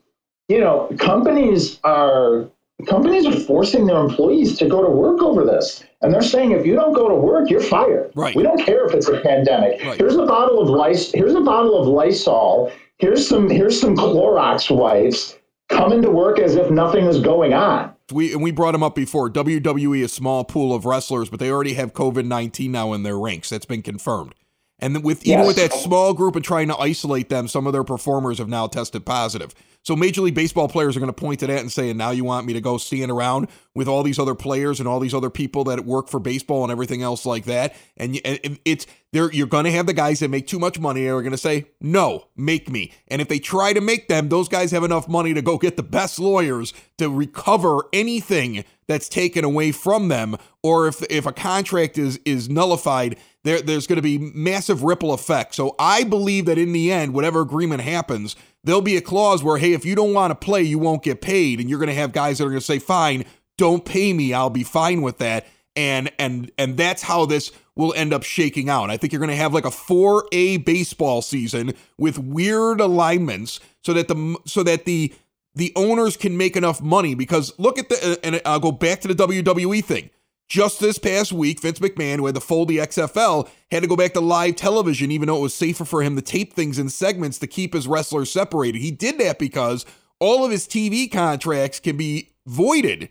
you 0.49 0.59
know, 0.59 0.93
companies 0.99 1.79
are 1.85 2.49
companies 2.89 3.25
are 3.25 3.39
forcing 3.39 3.85
their 3.85 3.99
employees 3.99 4.57
to 4.57 4.67
go 4.67 4.83
to 4.83 4.89
work 4.89 5.21
over 5.21 5.45
this. 5.45 5.81
And 6.01 6.13
they're 6.13 6.21
saying 6.21 6.51
if 6.51 6.65
you 6.65 6.75
don't 6.75 6.93
go 6.93 7.09
to 7.09 7.15
work, 7.15 7.49
you're 7.49 7.59
fired. 7.59 8.11
Right. 8.15 8.35
We 8.35 8.43
don't 8.43 8.63
care 8.63 8.85
if 8.85 8.93
it's 8.93 9.07
a 9.07 9.19
pandemic. 9.21 9.83
Right. 9.83 9.97
Here's 9.97 10.15
a 10.15 10.25
bottle 10.25 10.59
of 10.61 10.69
Lys- 10.69 11.11
here's 11.11 11.33
a 11.33 11.41
bottle 11.41 11.79
of 11.79 11.87
Lysol. 11.87 12.71
Here's 12.99 13.27
some 13.27 13.49
here's 13.49 13.79
some 13.79 13.95
Clorox 13.95 14.75
wipes. 14.75 15.37
Come 15.69 15.91
into 15.91 16.09
work 16.09 16.39
as 16.39 16.55
if 16.55 16.71
nothing 16.71 17.05
is 17.05 17.19
going 17.19 17.53
on. 17.53 17.93
We 18.11 18.31
and 18.31 18.41
we 18.41 18.51
brought 18.51 18.71
them 18.71 18.83
up 18.83 18.95
before. 18.95 19.29
WWE 19.29 19.99
is 19.99 20.11
a 20.11 20.15
small 20.15 20.45
pool 20.45 20.73
of 20.73 20.85
wrestlers, 20.85 21.29
but 21.29 21.39
they 21.39 21.51
already 21.51 21.73
have 21.73 21.93
COVID 21.93 22.25
nineteen 22.25 22.71
now 22.71 22.93
in 22.93 23.03
their 23.03 23.17
ranks. 23.17 23.49
That's 23.49 23.65
been 23.65 23.81
confirmed. 23.81 24.33
And 24.79 25.03
with 25.03 25.25
even 25.25 25.47
with 25.47 25.55
that 25.55 25.73
small 25.73 26.13
group 26.13 26.35
and 26.35 26.45
trying 26.45 26.67
to 26.67 26.77
isolate 26.77 27.29
them, 27.29 27.47
some 27.47 27.65
of 27.65 27.73
their 27.73 27.83
performers 27.83 28.37
have 28.37 28.47
now 28.47 28.67
tested 28.67 29.05
positive. 29.05 29.55
So 29.87 29.95
Major 29.95 30.19
League 30.19 30.35
Baseball 30.35 30.67
players 30.67 30.97
are 30.97 30.99
going 30.99 31.07
to 31.07 31.13
point 31.13 31.39
to 31.39 31.47
that 31.47 31.61
and 31.61 31.71
say, 31.71 31.89
and 31.89 31.97
now 31.97 32.11
you 32.11 32.25
want 32.25 32.45
me 32.45 32.51
to 32.51 32.59
go 32.59 32.77
stand 32.77 33.09
around 33.09 33.47
with 33.73 33.87
all 33.87 34.03
these 34.03 34.19
other 34.19 34.35
players 34.35 34.81
and 34.81 34.89
all 34.89 34.99
these 34.99 35.13
other 35.13 35.29
people 35.29 35.63
that 35.63 35.85
work 35.85 36.09
for 36.09 36.19
baseball 36.19 36.63
and 36.63 36.73
everything 36.73 37.01
else 37.03 37.25
like 37.25 37.45
that. 37.45 37.73
And 37.95 38.19
it's 38.65 38.85
there. 39.13 39.31
You're 39.31 39.47
going 39.47 39.63
to 39.63 39.71
have 39.71 39.85
the 39.85 39.93
guys 39.93 40.19
that 40.19 40.29
make 40.29 40.45
too 40.45 40.59
much 40.59 40.77
money 40.77 41.07
are 41.07 41.21
going 41.21 41.31
to 41.31 41.37
say, 41.37 41.67
no, 41.79 42.27
make 42.35 42.69
me. 42.69 42.91
And 43.07 43.21
if 43.21 43.29
they 43.29 43.39
try 43.39 43.71
to 43.71 43.79
make 43.79 44.09
them, 44.09 44.27
those 44.27 44.49
guys 44.49 44.71
have 44.71 44.83
enough 44.83 45.07
money 45.07 45.33
to 45.33 45.41
go 45.41 45.57
get 45.57 45.77
the 45.77 45.83
best 45.83 46.19
lawyers 46.19 46.73
to 46.97 47.09
recover 47.09 47.83
anything 47.93 48.65
that's 48.89 49.07
taken 49.07 49.45
away 49.45 49.71
from 49.71 50.09
them. 50.09 50.35
Or 50.63 50.87
if 50.87 51.01
if 51.09 51.25
a 51.25 51.31
contract 51.31 51.97
is 51.97 52.19
is 52.25 52.49
nullified, 52.49 53.17
there, 53.47 53.61
there's 53.61 53.87
going 53.87 53.97
to 53.97 54.01
be 54.01 54.17
massive 54.17 54.83
ripple 54.83 55.13
effect. 55.13 55.55
So 55.55 55.75
I 55.79 56.03
believe 56.03 56.45
that 56.45 56.57
in 56.57 56.73
the 56.73 56.91
end, 56.91 57.13
whatever 57.13 57.41
agreement 57.41 57.81
happens, 57.81 58.35
there'll 58.63 58.81
be 58.81 58.97
a 58.97 59.01
clause 59.01 59.43
where, 59.43 59.57
hey, 59.57 59.73
if 59.73 59.85
you 59.85 59.95
don't 59.95 60.13
want 60.13 60.31
to 60.31 60.35
play, 60.35 60.61
you 60.61 60.77
won't 60.77 61.03
get 61.03 61.21
paid. 61.21 61.59
And 61.59 61.69
you're 61.69 61.79
going 61.79 61.87
to 61.87 61.95
have 61.95 62.11
guys 62.11 62.37
that 62.37 62.45
are 62.45 62.49
going 62.49 62.59
to 62.59 62.65
say, 62.65 62.79
fine, 62.79 63.25
don't 63.57 63.85
pay 63.85 64.11
me. 64.13 64.33
I'll 64.33 64.49
be 64.49 64.63
fine 64.63 65.01
with 65.01 65.19
that. 65.19 65.47
And 65.75 66.11
and 66.17 66.51
and 66.57 66.75
that's 66.75 67.03
how 67.03 67.27
this 67.27 67.51
will 67.75 67.93
end 67.93 68.11
up 68.11 68.23
shaking 68.23 68.67
out. 68.67 68.89
I 68.89 68.97
think 68.97 69.13
you're 69.13 69.19
going 69.19 69.29
to 69.29 69.35
have 69.35 69.53
like 69.53 69.65
a 69.65 69.69
4A 69.69 70.65
baseball 70.65 71.21
season 71.21 71.73
with 71.99 72.17
weird 72.17 72.81
alignments 72.81 73.59
so 73.83 73.93
that 73.93 74.07
the 74.07 74.37
so 74.45 74.63
that 74.63 74.85
the 74.85 75.13
the 75.53 75.71
owners 75.75 76.17
can 76.17 76.35
make 76.35 76.57
enough 76.57 76.81
money 76.81 77.13
because 77.13 77.53
look 77.59 77.77
at 77.77 77.89
the 77.89 78.19
and 78.23 78.41
I'll 78.43 78.59
go 78.59 78.71
back 78.71 79.01
to 79.01 79.07
the 79.07 79.13
WWE 79.13 79.83
thing. 79.83 80.09
Just 80.47 80.79
this 80.79 80.97
past 80.97 81.33
week, 81.33 81.59
Vince 81.59 81.79
McMahon, 81.79 82.17
who 82.17 82.25
had 82.25 82.35
to 82.35 82.41
fold 82.41 82.69
the 82.69 82.77
XFL, 82.77 83.49
had 83.69 83.83
to 83.83 83.89
go 83.89 83.97
back 83.97 84.13
to 84.13 84.21
live 84.21 84.55
television, 84.55 85.11
even 85.11 85.27
though 85.27 85.39
it 85.39 85.41
was 85.41 85.53
safer 85.53 85.83
for 85.83 86.01
him 86.01 86.15
to 86.15 86.21
tape 86.21 86.53
things 86.53 86.79
in 86.79 86.87
segments 86.87 87.37
to 87.39 87.47
keep 87.47 87.73
his 87.73 87.87
wrestlers 87.87 88.31
separated. 88.31 88.79
He 88.79 88.91
did 88.91 89.17
that 89.17 89.39
because 89.39 89.85
all 90.19 90.45
of 90.45 90.51
his 90.51 90.65
TV 90.65 91.11
contracts 91.11 91.81
can 91.81 91.97
be 91.97 92.29
voided 92.45 93.09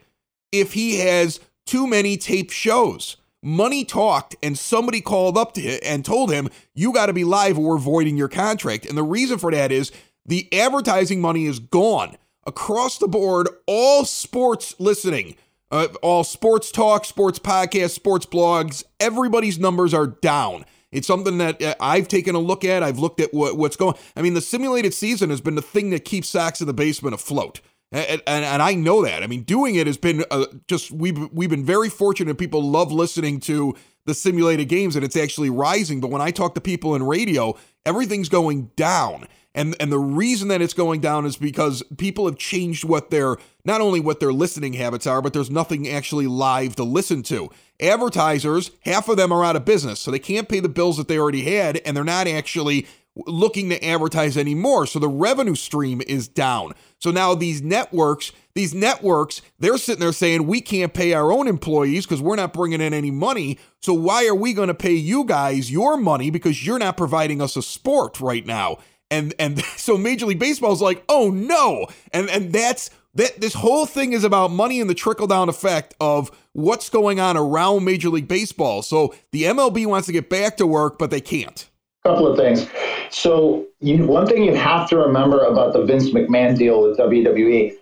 if 0.51 0.73
he 0.73 0.99
has 1.01 1.39
too 1.67 1.87
many 1.87 2.17
taped 2.17 2.53
shows. 2.53 3.19
Money 3.43 3.85
talked, 3.85 4.35
and 4.43 4.59
somebody 4.59 5.03
called 5.03 5.37
up 5.37 5.53
to 5.53 5.61
him 5.61 5.79
and 5.85 6.05
told 6.07 6.33
him, 6.33 6.49
You 6.75 6.91
got 6.93 7.07
to 7.07 7.13
be 7.13 7.25
live 7.25 7.59
or 7.59 7.75
we're 7.75 7.79
voiding 7.79 8.17
your 8.17 8.29
contract. 8.29 8.87
And 8.87 8.97
the 8.97 9.03
reason 9.03 9.39
for 9.39 9.51
that 9.51 9.71
is 9.71 9.93
the 10.25 10.49
advertising 10.55 11.21
money 11.21 11.45
is 11.45 11.59
gone 11.59 12.17
across 12.47 12.97
the 12.97 13.09
board, 13.09 13.49
all 13.67 14.07
sports 14.07 14.75
listening 14.79 15.37
uh, 15.71 15.89
all 16.03 16.25
sports 16.25 16.71
talk, 16.71 17.05
sports 17.05 17.39
podcasts, 17.39 17.91
sports 17.91 18.27
blogs, 18.27 18.85
everybody's 19.01 19.59
numbers 19.59 19.93
are 19.93 20.07
down. 20.07 20.65
It's 20.93 21.07
something 21.07 21.39
that 21.39 21.61
uh, 21.61 21.75
I've 21.81 22.09
taken 22.09 22.35
a 22.35 22.39
look 22.39 22.65
at. 22.65 22.83
I've 22.83 22.99
looked 22.99 23.21
at 23.21 23.35
what, 23.35 23.57
what's 23.57 23.77
going. 23.77 23.97
I 24.17 24.23
mean, 24.23 24.35
the 24.35 24.41
simulated 24.41 24.95
season 24.95 25.31
has 25.31 25.41
been 25.41 25.57
the 25.57 25.63
thing 25.63 25.91
that 25.91 26.05
keeps 26.05 26.29
Sox 26.29 26.61
in 26.61 26.67
the 26.67 26.73
basement 26.73 27.15
afloat, 27.15 27.61
and, 27.93 28.23
and, 28.27 28.45
and 28.45 28.63
I 28.63 28.75
know 28.75 29.05
that. 29.05 29.23
I 29.23 29.27
mean, 29.27 29.43
doing 29.43 29.75
it 29.75 29.87
has 29.87 29.99
been 29.99 30.25
uh, 30.31 30.47
just 30.69 30.91
we've 30.91 31.19
we've 31.33 31.51
been 31.51 31.65
very 31.65 31.89
fortunate. 31.89 32.39
People 32.39 32.63
love 32.63 32.93
listening 32.93 33.41
to 33.41 33.75
the 34.07 34.15
simulated 34.15 34.69
games 34.69 34.97
and 34.97 35.05
it's 35.05 35.17
actually 35.17 35.51
rising. 35.51 36.01
But 36.01 36.11
when 36.11 36.23
I 36.23 36.31
talk 36.31 36.55
to 36.55 36.61
people 36.61 36.95
in 36.95 37.03
radio, 37.03 37.57
everything's 37.85 38.29
going 38.29 38.71
down. 38.77 39.27
And 39.57 39.75
and 39.81 39.91
the 39.91 39.99
reason 39.99 40.49
that 40.49 40.61
it's 40.61 40.75
going 40.75 41.01
down 41.01 41.25
is 41.25 41.37
because 41.37 41.83
people 41.97 42.27
have 42.27 42.37
changed 42.37 42.85
what 42.85 43.11
their 43.11 43.39
not 43.65 43.81
only 43.81 43.99
what 43.99 44.21
their 44.21 44.33
listening 44.33 44.75
habits 44.75 45.07
are, 45.07 45.23
but 45.23 45.33
there's 45.33 45.51
nothing 45.51 45.89
actually 45.89 46.27
live 46.27 46.77
to 46.77 46.85
listen 46.85 47.23
to. 47.25 47.51
Advertisers, 47.81 48.71
half 48.83 49.09
of 49.09 49.17
them 49.17 49.33
are 49.33 49.45
out 49.45 49.57
of 49.57 49.65
business, 49.65 49.99
so 49.99 50.11
they 50.11 50.19
can't 50.19 50.49
pay 50.49 50.61
the 50.61 50.69
bills 50.69 50.99
that 50.99 51.09
they 51.09 51.19
already 51.19 51.43
had, 51.43 51.79
and 51.79 51.97
they're 51.97 52.05
not 52.05 52.29
actually 52.29 52.87
looking 53.27 53.71
to 53.71 53.83
advertise 53.83 54.37
anymore. 54.37 54.87
So 54.87 54.99
the 54.99 55.09
revenue 55.09 55.55
stream 55.55 56.03
is 56.07 56.29
down. 56.29 56.75
So 56.99 57.11
now 57.11 57.35
these 57.35 57.63
networks, 57.63 58.33
these 58.55 58.75
networks, 58.75 59.41
they're 59.59 59.79
sitting 59.79 60.01
there 60.01 60.13
saying 60.13 60.47
we 60.47 60.61
can't 60.61 60.93
pay 60.93 61.15
our 61.15 61.33
own 61.33 61.49
employees 61.49 62.05
because 62.05 62.21
we're 62.21 62.37
not 62.37 62.53
bringing 62.53 62.83
in 62.83 62.93
any 62.93 63.11
money. 63.11 63.59
So 63.81 63.95
why 63.95 64.27
are 64.27 64.35
we 64.35 64.53
going 64.53 64.69
to 64.69 64.75
pay 64.75 64.93
you 64.93 65.25
guys 65.25 65.71
your 65.71 65.97
money 65.97 66.31
because 66.31 66.67
you're 66.67 66.79
not 66.79 66.99
providing 66.99 67.41
us 67.41 67.57
a 67.57 67.63
sport 67.63 68.21
right 68.21 68.45
now? 68.45 68.79
And 69.11 69.35
and 69.39 69.61
so 69.77 69.97
Major 69.97 70.27
League 70.27 70.39
Baseball 70.39 70.73
is 70.73 70.81
like, 70.81 71.05
"Oh 71.09 71.31
no." 71.31 71.87
And 72.13 72.29
and 72.31 72.53
that's 72.53 72.91
that 73.15 73.41
this 73.41 73.55
whole 73.55 73.87
thing 73.87 74.13
is 74.13 74.25
about 74.25 74.51
money 74.51 74.81
and 74.81 74.89
the 74.89 74.95
trickle 74.95 75.27
down 75.27 75.49
effect 75.49 75.95
of 76.01 76.31
what's 76.53 76.89
going 76.89 77.19
on 77.19 77.37
around 77.37 77.85
Major 77.85 78.11
League 78.11 78.29
Baseball. 78.29 78.83
So 78.83 79.15
the 79.33 79.45
MLB 79.45 79.87
wants 79.87 80.07
to 80.07 80.13
get 80.13 80.29
back 80.29 80.59
to 80.59 80.67
work, 80.67 80.99
but 80.99 81.11
they 81.11 81.21
can't. 81.21 81.69
Couple 82.05 82.27
of 82.27 82.37
things. 82.37 82.69
So 83.11 83.67
you, 83.81 84.07
one 84.07 84.27
thing 84.27 84.45
you 84.45 84.55
have 84.55 84.89
to 84.91 84.99
remember 84.99 85.41
about 85.41 85.73
the 85.73 85.85
Vince 85.85 86.11
McMahon 86.11 86.57
deal 86.57 86.83
with 86.83 86.99
WWE, 86.99 87.75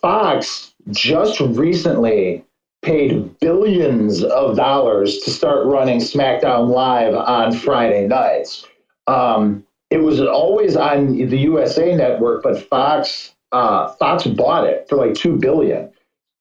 Fox 0.00 0.72
just 0.90 1.40
recently 1.40 2.44
paid 2.82 3.38
billions 3.40 4.22
of 4.22 4.56
dollars 4.56 5.18
to 5.18 5.30
start 5.30 5.66
running 5.66 5.98
SmackDown 5.98 6.68
Live 6.68 7.14
on 7.14 7.52
Friday 7.52 8.06
nights. 8.06 8.64
Um, 9.08 9.64
it 9.90 9.98
was 9.98 10.20
always 10.20 10.76
on 10.76 11.16
the 11.16 11.38
USA 11.38 11.94
Network, 11.94 12.42
but 12.42 12.60
Fox 12.68 13.34
uh, 13.52 13.88
Fox 13.94 14.26
bought 14.26 14.66
it 14.66 14.86
for 14.88 14.96
like 14.96 15.14
two 15.14 15.36
billion. 15.36 15.90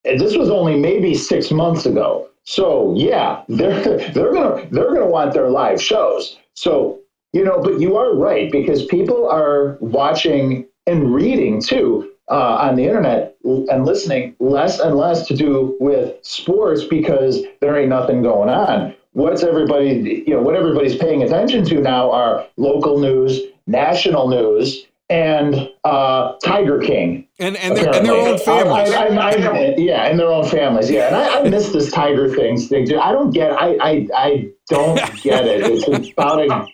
And 0.03 0.19
this 0.19 0.35
was 0.35 0.49
only 0.49 0.77
maybe 0.77 1.15
six 1.15 1.51
months 1.51 1.85
ago. 1.85 2.29
So 2.43 2.93
yeah, 2.95 3.43
they're 3.49 3.81
they're 4.11 4.33
gonna 4.33 4.67
they're 4.71 4.93
gonna 4.93 5.07
want 5.07 5.33
their 5.33 5.49
live 5.49 5.81
shows. 5.81 6.37
So 6.55 6.99
you 7.33 7.43
know, 7.43 7.61
but 7.61 7.79
you 7.79 7.97
are 7.97 8.15
right 8.15 8.51
because 8.51 8.85
people 8.85 9.29
are 9.29 9.77
watching 9.81 10.65
and 10.87 11.13
reading 11.13 11.61
too 11.61 12.11
uh, 12.29 12.55
on 12.55 12.75
the 12.75 12.85
internet 12.85 13.35
and 13.43 13.85
listening 13.85 14.35
less 14.39 14.79
and 14.79 14.95
less 14.95 15.27
to 15.27 15.35
do 15.35 15.75
with 15.79 16.15
sports 16.23 16.83
because 16.83 17.41
there 17.59 17.77
ain't 17.77 17.89
nothing 17.89 18.21
going 18.21 18.49
on 18.49 18.94
what's 19.15 19.43
everybody 19.43 20.23
you 20.27 20.33
know 20.33 20.41
what 20.41 20.55
everybody's 20.55 20.95
paying 20.95 21.23
attention 21.23 21.65
to 21.65 21.81
now 21.81 22.11
are 22.11 22.45
local 22.57 22.99
news 22.99 23.41
national 23.67 24.27
news 24.27 24.85
and 25.09 25.69
uh, 25.83 26.33
tiger 26.43 26.79
king 26.79 27.27
and 27.39 27.55
and 27.57 27.77
their, 27.77 27.93
and 27.95 28.05
their 28.07 28.15
own 28.15 28.39
families. 28.39 28.91
I, 28.91 29.05
I, 29.05 29.29
I, 29.29 29.75
yeah 29.77 30.05
and 30.05 30.17
their 30.17 30.31
own 30.31 30.47
families 30.47 30.89
yeah. 30.89 31.07
And 31.07 31.15
i, 31.15 31.49
miss 31.49 31.69
this 31.69 31.91
tiger 31.91 32.33
things 32.33 32.67
thing 32.67 32.87
i 32.97 33.11
don't 33.11 33.31
get 33.31 33.51
i 33.51 33.75
i, 33.81 34.07
I 34.15 34.51
don't 34.69 34.97
get 35.21 35.45
it. 35.45 35.61
It's 35.61 35.87
about 36.11 36.39
a 36.39 36.67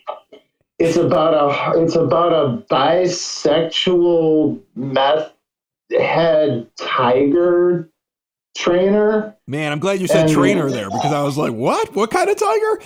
it's 0.78 0.96
about 0.96 1.34
a 1.34 1.80
it's 1.80 1.94
about 1.94 2.32
a 2.32 2.62
bisexual 2.70 4.60
meth 4.74 5.32
head 5.90 6.68
tiger 6.76 7.90
trainer. 8.56 9.36
Man, 9.52 9.70
I'm 9.70 9.80
glad 9.80 10.00
you 10.00 10.06
said 10.06 10.28
and, 10.28 10.32
trainer 10.32 10.70
there 10.70 10.88
because 10.88 11.12
I 11.12 11.22
was 11.22 11.36
like, 11.36 11.52
what? 11.52 11.94
What 11.94 12.10
kind 12.10 12.30
of 12.30 12.38
tiger? 12.38 12.80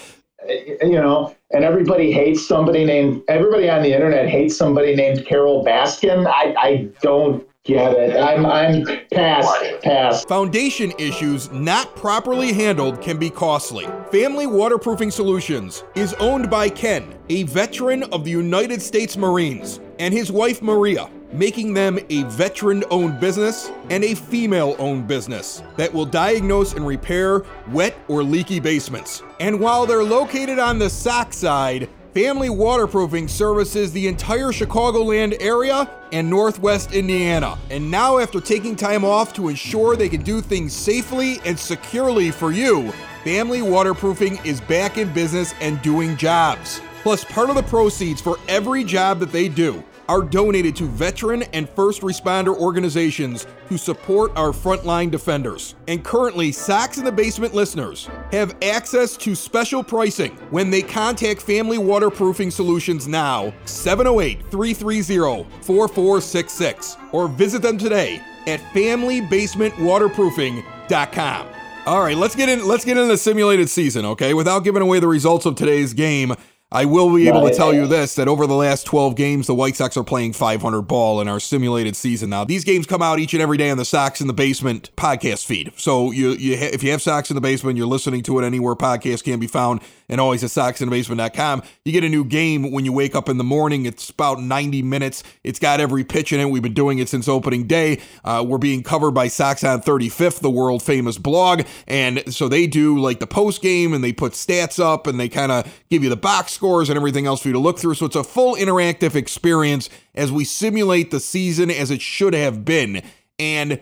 You 0.82 1.00
know, 1.00 1.32
and 1.52 1.62
everybody 1.62 2.11
hates 2.11 2.44
somebody 2.44 2.85
named, 2.85 3.23
everybody 3.28 3.70
on 3.70 3.85
the 3.85 3.94
internet 3.94 4.28
hates 4.28 4.56
somebody 4.56 4.96
named 4.96 5.25
Carole 5.26 5.64
Baskin. 5.64 6.26
I, 6.26 6.54
I 6.58 6.88
don't 7.02 7.49
get 7.62 7.92
it. 7.92 8.16
I'm, 8.16 8.44
I'm 8.44 8.85
past, 9.12 9.56
past. 9.85 10.26
Foundation 10.26 10.92
issues 10.99 11.52
not 11.52 11.94
properly 11.94 12.52
handled 12.52 13.00
can 13.00 13.16
be 13.16 13.30
costly. 13.30 13.87
Family 14.11 14.49
Waterproofing 14.49 15.12
Solutions 15.12 15.85
is 15.94 16.14
owned 16.14 16.50
by 16.50 16.68
Ken, 16.68 17.14
a 17.28 17.44
veteran 17.44 18.02
of 18.12 18.25
the 18.25 18.30
United 18.32 18.82
States 18.82 19.16
Marines, 19.16 19.78
and 20.00 20.12
his 20.12 20.32
wife 20.32 20.61
Maria 20.62 21.08
making 21.38 21.75
them 21.75 21.99
a 22.09 22.23
veteran 22.25 22.83
owned 22.90 23.21
business 23.21 23.71
and 23.90 24.02
a 24.02 24.14
female 24.14 24.75
owned 24.78 25.07
business 25.07 25.62
that 25.76 25.93
will 25.93 26.07
diagnose 26.07 26.75
and 26.75 26.87
repair 26.87 27.45
wet 27.71 27.97
or 28.09 28.23
leaky 28.23 28.61
basements. 28.61 29.23
And 29.40 29.61
while 29.61 29.87
they're 29.87 30.05
located 30.05 30.59
on 30.59 30.78
the 30.78 30.88
Sauk 30.88 31.33
side, 31.33 31.88
Family 32.16 32.49
Waterproofing 32.49 33.28
services 33.28 33.93
the 33.93 34.09
entire 34.09 34.47
Chicagoland 34.47 35.37
area 35.38 35.90
and 36.12 36.31
Northwest 36.31 36.95
Indiana. 36.95 37.59
And 37.71 37.90
now, 37.90 38.16
after 38.16 38.40
taking 38.40 38.75
time 38.75 39.05
off 39.05 39.35
to 39.35 39.49
ensure 39.49 39.97
they 39.97 40.09
can 40.09 40.23
do 40.23 40.40
things 40.40 40.73
safely 40.73 41.40
and 41.45 41.59
securely 41.59 42.31
for 42.31 42.52
you, 42.52 42.90
Family 43.23 43.61
Waterproofing 43.61 44.38
is 44.47 44.62
back 44.62 44.97
in 44.97 45.12
business 45.12 45.52
and 45.61 45.83
doing 45.83 46.16
jobs. 46.16 46.81
Plus, 47.02 47.23
part 47.23 47.50
of 47.50 47.55
the 47.55 47.62
proceeds 47.64 48.23
for 48.23 48.38
every 48.49 48.83
job 48.83 49.19
that 49.19 49.31
they 49.31 49.49
do 49.49 49.85
are 50.08 50.22
donated 50.22 50.76
to 50.76 50.84
veteran 50.84 51.42
and 51.52 51.68
first 51.68 52.02
responder 52.02 52.56
organizations 52.56 53.46
who 53.68 53.76
support 53.78 54.30
our 54.36 54.50
frontline 54.50 55.10
defenders. 55.10 55.75
And 55.88 56.04
currently, 56.04 56.52
Sox 56.52 56.98
in 56.98 57.04
the 57.04 57.10
Basement 57.12 57.54
listeners 57.54 58.08
have 58.32 58.56
access 58.62 59.16
to 59.18 59.34
special 59.34 59.82
pricing 59.82 60.32
when 60.50 60.70
they 60.70 60.82
contact 60.82 61.42
Family 61.42 61.78
Waterproofing 61.78 62.50
Solutions 62.50 63.08
now, 63.08 63.52
708 63.64 64.42
330 64.50 65.48
4466, 65.62 66.96
or 67.12 67.28
visit 67.28 67.62
them 67.62 67.78
today 67.78 68.20
at 68.46 68.60
FamilyBasementWaterproofing.com. 68.72 71.46
All 71.86 72.02
right, 72.02 72.16
let's 72.16 72.34
get 72.34 72.48
in. 72.48 72.66
Let's 72.66 72.84
get 72.84 72.96
into 72.96 73.06
the 73.06 73.16
simulated 73.16 73.70
season, 73.70 74.04
okay? 74.06 74.34
Without 74.34 74.64
giving 74.64 74.82
away 74.82 74.98
the 74.98 75.06
results 75.06 75.46
of 75.46 75.54
today's 75.54 75.94
game, 75.94 76.34
I 76.76 76.85
will 76.85 77.14
be 77.14 77.26
able 77.26 77.49
to 77.49 77.54
tell 77.54 77.73
you 77.73 77.87
this 77.87 78.16
that 78.16 78.28
over 78.28 78.47
the 78.47 78.54
last 78.54 78.85
12 78.85 79.16
games, 79.16 79.47
the 79.47 79.54
White 79.54 79.76
Sox 79.76 79.97
are 79.97 80.04
playing 80.04 80.35
500 80.35 80.83
ball 80.83 81.23
in 81.23 81.26
our 81.26 81.40
simulated 81.40 81.97
season 81.97 82.28
now. 82.28 82.45
These 82.45 82.64
games 82.64 82.87
come 82.87 83.00
out 83.00 83.18
each 83.18 83.33
and 83.33 83.42
every 83.42 83.56
day 83.56 83.71
on 83.71 83.78
the 83.78 83.85
Sox 83.87 84.21
in 84.21 84.26
the 84.26 84.35
Basement 84.35 84.90
podcast 84.95 85.47
feed. 85.47 85.73
So 85.78 86.11
you, 86.11 86.33
you 86.33 86.59
ha- 86.59 86.68
if 86.75 86.83
you 86.83 86.90
have 86.90 87.00
Sox 87.00 87.30
in 87.30 87.35
the 87.35 87.40
Basement, 87.40 87.78
you're 87.78 87.87
listening 87.87 88.23
to 88.25 88.38
it 88.38 88.45
anywhere 88.45 88.75
podcasts 88.75 89.25
can 89.25 89.40
be 89.40 89.47
found 89.47 89.80
and 90.09 90.21
always 90.21 90.45
at 90.45 90.50
soxinthebasement.com. 90.50 91.62
You 91.85 91.92
get 91.92 92.04
a 92.04 92.11
new 92.11 92.25
game 92.25 92.71
when 92.71 92.85
you 92.85 92.92
wake 92.92 93.14
up 93.14 93.30
in 93.30 93.38
the 93.38 93.45
morning. 93.45 93.87
It's 93.87 94.11
about 94.11 94.40
90 94.40 94.83
minutes. 94.83 95.23
It's 95.45 95.59
got 95.59 95.80
every 95.80 96.04
pitch 96.04 96.33
in 96.33 96.40
it. 96.40 96.50
We've 96.50 96.62
been 96.62 96.75
doing 96.75 96.99
it 96.99 97.09
since 97.09 97.26
opening 97.26 97.66
day. 97.66 98.00
Uh, 98.23 98.45
we're 98.47 98.59
being 98.59 98.83
covered 98.83 99.12
by 99.12 99.28
Sox 99.28 99.64
on 99.64 99.80
35th, 99.80 100.40
the 100.40 100.50
world 100.50 100.83
famous 100.83 101.16
blog. 101.16 101.62
And 101.87 102.33
so 102.33 102.49
they 102.49 102.66
do 102.66 102.99
like 102.99 103.18
the 103.18 103.26
post 103.26 103.62
game 103.62 103.95
and 103.95 104.04
they 104.04 104.12
put 104.12 104.33
stats 104.33 104.78
up 104.78 105.06
and 105.06 105.18
they 105.18 105.28
kind 105.28 105.50
of 105.50 105.83
give 105.90 106.04
you 106.04 106.11
the 106.11 106.16
box 106.16 106.52
scores 106.66 106.88
and 106.88 106.96
everything 106.96 107.26
else 107.26 107.42
for 107.42 107.49
you 107.49 107.52
to 107.52 107.61
look 107.61 107.78
through. 107.78 107.94
So 107.94 108.06
it's 108.06 108.16
a 108.16 108.25
full 108.25 108.56
interactive 108.56 109.14
experience 109.14 109.88
as 110.16 110.32
we 110.32 110.44
simulate 110.44 111.12
the 111.12 111.20
season 111.20 111.70
as 111.70 111.92
it 111.92 112.00
should 112.00 112.35
have 112.35 112.64
been. 112.64 113.02
And 113.38 113.80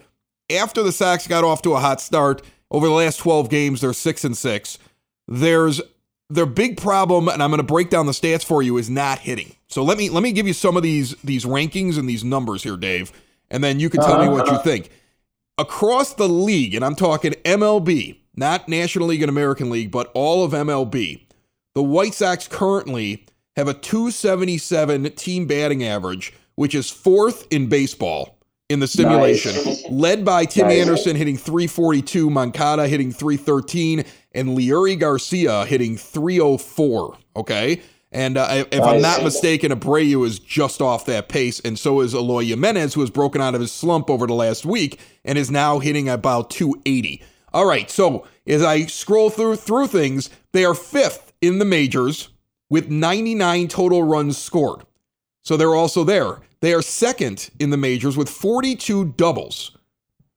after 0.50 0.82
the 0.82 0.92
Sox 0.92 1.26
got 1.26 1.44
off 1.44 1.62
to 1.62 1.72
a 1.72 1.80
hot 1.80 2.02
start, 2.02 2.42
over 2.70 2.86
the 2.86 2.92
last 2.92 3.18
12 3.18 3.48
games, 3.48 3.80
they're 3.80 3.94
six 3.94 4.22
and 4.22 4.36
six. 4.36 4.78
There's 5.26 5.80
their 6.28 6.44
big 6.44 6.76
problem, 6.76 7.28
and 7.28 7.42
I'm 7.42 7.50
going 7.50 7.58
to 7.58 7.62
break 7.62 7.88
down 7.88 8.04
the 8.04 8.12
stats 8.12 8.44
for 8.44 8.62
you, 8.62 8.76
is 8.76 8.90
not 8.90 9.20
hitting. 9.20 9.54
So 9.68 9.82
let 9.82 9.96
me 9.96 10.10
let 10.10 10.22
me 10.22 10.32
give 10.32 10.46
you 10.46 10.52
some 10.52 10.76
of 10.76 10.82
these 10.82 11.14
these 11.22 11.44
rankings 11.44 11.98
and 11.98 12.08
these 12.08 12.24
numbers 12.24 12.62
here, 12.62 12.76
Dave, 12.76 13.12
and 13.50 13.62
then 13.62 13.80
you 13.80 13.88
can 13.88 14.00
tell 14.00 14.14
uh-huh. 14.14 14.22
me 14.24 14.28
what 14.28 14.50
you 14.50 14.58
think. 14.62 14.90
Across 15.56 16.14
the 16.14 16.28
league, 16.28 16.74
and 16.74 16.84
I'm 16.84 16.96
talking 16.96 17.32
MLB, 17.44 18.18
not 18.34 18.68
National 18.68 19.06
League 19.06 19.22
and 19.22 19.28
American 19.28 19.70
League, 19.70 19.90
but 19.90 20.10
all 20.14 20.44
of 20.44 20.52
MLB, 20.52 21.23
the 21.74 21.82
White 21.82 22.14
Sox 22.14 22.48
currently 22.48 23.26
have 23.56 23.68
a 23.68 23.74
277 23.74 25.12
team 25.12 25.46
batting 25.46 25.84
average, 25.84 26.32
which 26.54 26.74
is 26.74 26.90
fourth 26.90 27.46
in 27.50 27.68
baseball 27.68 28.38
in 28.70 28.80
the 28.80 28.86
simulation, 28.86 29.54
nice. 29.64 29.84
led 29.90 30.24
by 30.24 30.44
Tim 30.44 30.68
nice. 30.68 30.80
Anderson 30.80 31.16
hitting 31.16 31.36
342, 31.36 32.30
Moncada 32.30 32.88
hitting 32.88 33.12
313, 33.12 34.04
and 34.32 34.48
Leury 34.50 34.98
Garcia 34.98 35.66
hitting 35.66 35.96
304. 35.96 37.18
Okay. 37.36 37.82
And 38.10 38.38
uh, 38.38 38.64
if 38.70 38.78
nice. 38.78 38.88
I'm 38.88 39.02
not 39.02 39.22
mistaken, 39.24 39.72
Abreu 39.72 40.24
is 40.24 40.38
just 40.38 40.80
off 40.80 41.04
that 41.06 41.28
pace, 41.28 41.60
and 41.60 41.78
so 41.78 42.00
is 42.00 42.14
Eloy 42.14 42.44
Jimenez, 42.44 42.94
who 42.94 43.00
has 43.00 43.10
broken 43.10 43.40
out 43.40 43.54
of 43.54 43.60
his 43.60 43.72
slump 43.72 44.08
over 44.08 44.26
the 44.26 44.34
last 44.34 44.64
week 44.64 45.00
and 45.24 45.36
is 45.36 45.50
now 45.50 45.80
hitting 45.80 46.08
about 46.08 46.48
280. 46.50 47.22
All 47.52 47.66
right, 47.66 47.90
so 47.90 48.26
as 48.46 48.62
I 48.62 48.86
scroll 48.86 49.30
through 49.30 49.56
through 49.56 49.88
things, 49.88 50.30
they 50.52 50.64
are 50.64 50.74
fifth 50.74 51.33
in 51.46 51.58
the 51.58 51.64
majors 51.64 52.28
with 52.70 52.90
99 52.90 53.68
total 53.68 54.02
runs 54.02 54.38
scored. 54.38 54.84
So 55.42 55.56
they're 55.56 55.74
also 55.74 56.04
there. 56.04 56.40
They 56.60 56.72
are 56.72 56.82
second 56.82 57.50
in 57.60 57.70
the 57.70 57.76
majors 57.76 58.16
with 58.16 58.30
42 58.30 59.12
doubles. 59.16 59.76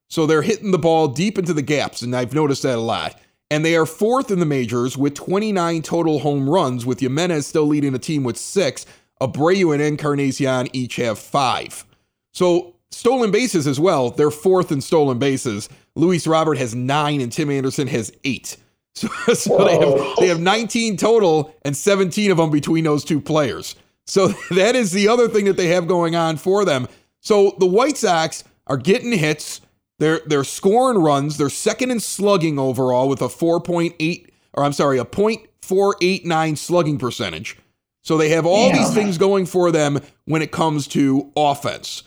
So 0.09 0.25
they're 0.25 0.41
hitting 0.41 0.71
the 0.71 0.77
ball 0.77 1.07
deep 1.07 1.37
into 1.37 1.53
the 1.53 1.61
gaps, 1.61 2.01
and 2.01 2.15
I've 2.15 2.33
noticed 2.33 2.63
that 2.63 2.77
a 2.77 2.81
lot. 2.81 3.19
And 3.49 3.63
they 3.63 3.75
are 3.75 3.85
fourth 3.85 4.29
in 4.29 4.39
the 4.39 4.45
majors 4.45 4.97
with 4.97 5.13
29 5.13 5.81
total 5.81 6.19
home 6.19 6.49
runs, 6.49 6.85
with 6.85 6.99
Jimenez 6.99 7.47
still 7.47 7.65
leading 7.65 7.93
the 7.93 7.99
team 7.99 8.23
with 8.23 8.37
six. 8.37 8.85
Abreu 9.21 9.73
and 9.73 9.81
Encarnacion 9.81 10.67
each 10.73 10.97
have 10.97 11.17
five. 11.17 11.85
So 12.33 12.75
stolen 12.91 13.31
bases 13.31 13.65
as 13.65 13.79
well. 13.79 14.11
They're 14.11 14.31
fourth 14.31 14.71
in 14.71 14.81
stolen 14.81 15.17
bases. 15.17 15.69
Luis 15.95 16.27
Robert 16.27 16.57
has 16.57 16.75
nine, 16.75 17.21
and 17.21 17.31
Tim 17.31 17.49
Anderson 17.49 17.87
has 17.87 18.11
eight. 18.23 18.57
So, 19.25 19.33
so 19.33 19.65
they 19.65 19.77
have 19.77 20.15
they 20.19 20.27
have 20.27 20.39
19 20.39 20.97
total, 20.97 21.53
and 21.63 21.75
17 21.75 22.31
of 22.31 22.37
them 22.37 22.49
between 22.49 22.83
those 22.83 23.03
two 23.03 23.21
players. 23.21 23.75
So 24.05 24.27
that 24.51 24.75
is 24.75 24.91
the 24.91 25.07
other 25.07 25.27
thing 25.27 25.45
that 25.45 25.57
they 25.57 25.67
have 25.67 25.87
going 25.87 26.15
on 26.15 26.37
for 26.37 26.65
them. 26.65 26.87
So 27.21 27.55
the 27.59 27.65
White 27.65 27.97
Sox 27.97 28.43
are 28.67 28.77
getting 28.77 29.11
hits. 29.11 29.61
They're 29.99 30.21
they're 30.25 30.43
scoring 30.43 30.99
runs. 30.99 31.37
They're 31.37 31.49
second 31.49 31.91
in 31.91 31.99
slugging 31.99 32.57
overall 32.59 33.09
with 33.09 33.21
a 33.21 33.27
4.8 33.27 34.27
or 34.57 34.63
I'm 34.63 34.73
sorry, 34.73 34.97
a 34.97 35.05
.489 35.05 36.57
slugging 36.57 36.97
percentage. 36.97 37.57
So 38.03 38.17
they 38.17 38.29
have 38.29 38.45
all 38.45 38.71
these 38.71 38.93
things 38.93 39.17
going 39.17 39.45
for 39.45 39.71
them 39.71 39.99
when 40.25 40.41
it 40.41 40.51
comes 40.51 40.87
to 40.89 41.31
offense. 41.35 42.03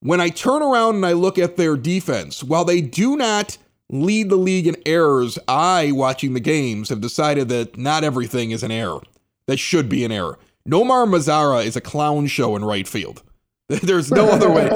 When 0.00 0.20
I 0.20 0.30
turn 0.30 0.62
around 0.62 0.96
and 0.96 1.06
I 1.06 1.12
look 1.12 1.38
at 1.38 1.56
their 1.56 1.76
defense, 1.76 2.42
while 2.42 2.64
they 2.64 2.80
do 2.80 3.16
not 3.16 3.56
lead 3.92 4.30
the 4.30 4.36
league 4.36 4.66
in 4.66 4.76
errors, 4.84 5.38
I, 5.46 5.92
watching 5.92 6.34
the 6.34 6.40
games, 6.40 6.88
have 6.88 7.00
decided 7.00 7.48
that 7.50 7.76
not 7.76 8.02
everything 8.02 8.50
is 8.50 8.62
an 8.62 8.72
error. 8.72 9.00
That 9.46 9.58
should 9.58 9.88
be 9.88 10.04
an 10.04 10.10
error. 10.10 10.38
Nomar 10.68 11.06
Mazara 11.06 11.64
is 11.64 11.76
a 11.76 11.80
clown 11.80 12.26
show 12.26 12.56
in 12.56 12.64
right 12.64 12.88
field. 12.88 13.22
There's 13.68 14.10
no 14.10 14.28
other 14.28 14.50
way. 14.50 14.68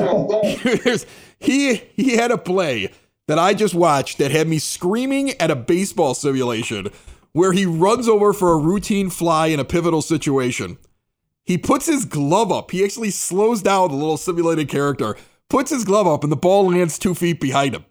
There's, 0.85 1.07
he 1.39 1.77
he 1.95 2.17
had 2.17 2.31
a 2.31 2.39
play 2.39 2.93
that 3.27 3.39
I 3.39 3.55
just 3.55 3.75
watched 3.75 4.19
that 4.19 4.31
had 4.31 4.49
me 4.49 4.59
screaming 4.59 5.31
at 5.41 5.51
a 5.51 5.57
baseball 5.57 6.15
simulation 6.15 6.89
where 7.33 7.53
he 7.53 7.67
runs 7.67 8.09
over 8.09 8.33
for 8.33 8.53
a 8.53 8.59
routine 8.59 9.11
fly 9.11 9.49
in 9.49 9.61
a 9.61 9.65
pivotal 9.65 10.03
situation. 10.03 10.79
He 11.45 11.59
puts 11.59 11.87
his 11.87 12.05
glove 12.05 12.51
up. 12.51 12.71
He 12.71 12.85
actually 12.85 13.11
slows 13.11 13.63
down 13.63 13.91
the 13.91 13.97
little 13.97 14.17
simulated 14.17 14.69
character, 14.69 15.17
puts 15.49 15.71
his 15.71 15.85
glove 15.85 16.07
up, 16.07 16.23
and 16.23 16.33
the 16.33 16.37
ball 16.37 16.71
lands 16.71 16.99
two 16.99 17.15
feet 17.15 17.41
behind 17.41 17.75
him. 17.75 17.85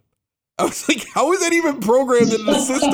I 0.57 0.63
was 0.63 0.87
like, 0.87 1.05
how 1.09 1.33
is 1.33 1.41
that 1.41 1.53
even 1.53 1.79
programmed 1.81 2.31
into 2.31 2.43
the 2.43 2.59
system? 2.59 2.93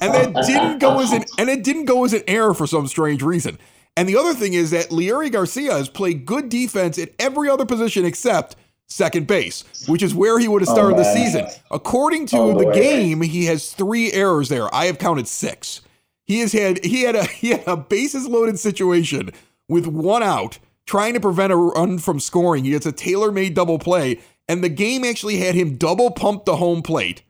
And 0.00 0.14
that 0.14 0.46
didn't 0.46 0.78
go 0.78 1.00
as 1.00 1.12
an 1.12 1.24
and 1.38 1.50
it 1.50 1.62
didn't 1.62 1.84
go 1.84 2.04
as 2.04 2.12
an 2.12 2.22
error 2.26 2.54
for 2.54 2.66
some 2.66 2.86
strange 2.86 3.22
reason. 3.22 3.58
And 3.96 4.08
the 4.08 4.16
other 4.16 4.32
thing 4.32 4.54
is 4.54 4.70
that 4.70 4.88
Leury 4.88 5.30
Garcia 5.30 5.72
has 5.72 5.90
played 5.90 6.24
good 6.24 6.48
defense 6.48 6.98
at 6.98 7.10
every 7.18 7.50
other 7.50 7.66
position 7.66 8.06
except 8.06 8.56
second 8.88 9.26
base, 9.26 9.64
which 9.88 10.02
is 10.02 10.14
where 10.14 10.38
he 10.38 10.48
would 10.48 10.62
have 10.62 10.68
oh, 10.70 10.74
started 10.74 10.94
oh, 10.94 10.98
the 10.98 11.14
season. 11.14 11.46
According 11.70 12.26
to 12.26 12.38
oh, 12.38 12.58
the 12.58 12.72
game, 12.72 13.20
he 13.20 13.46
has 13.46 13.72
three 13.72 14.12
errors 14.12 14.48
there. 14.48 14.74
I 14.74 14.86
have 14.86 14.98
counted 14.98 15.28
six. 15.28 15.82
He 16.24 16.40
has 16.40 16.52
had 16.52 16.84
he 16.84 17.02
had 17.02 17.16
a 17.16 17.24
he 17.26 17.50
had 17.50 17.64
a 17.66 17.76
bases 17.76 18.26
loaded 18.26 18.58
situation 18.58 19.30
with 19.68 19.86
one 19.86 20.22
out, 20.22 20.58
trying 20.86 21.14
to 21.14 21.20
prevent 21.20 21.52
a 21.52 21.56
run 21.56 21.98
from 21.98 22.20
scoring. 22.20 22.64
He 22.64 22.70
gets 22.70 22.86
a 22.86 22.92
tailor-made 22.92 23.54
double 23.54 23.78
play, 23.78 24.20
and 24.52 24.62
the 24.62 24.68
game 24.68 25.02
actually 25.02 25.38
had 25.38 25.54
him 25.54 25.78
double 25.78 26.10
pump 26.10 26.44
the 26.44 26.56
home 26.56 26.82
plate, 26.82 27.22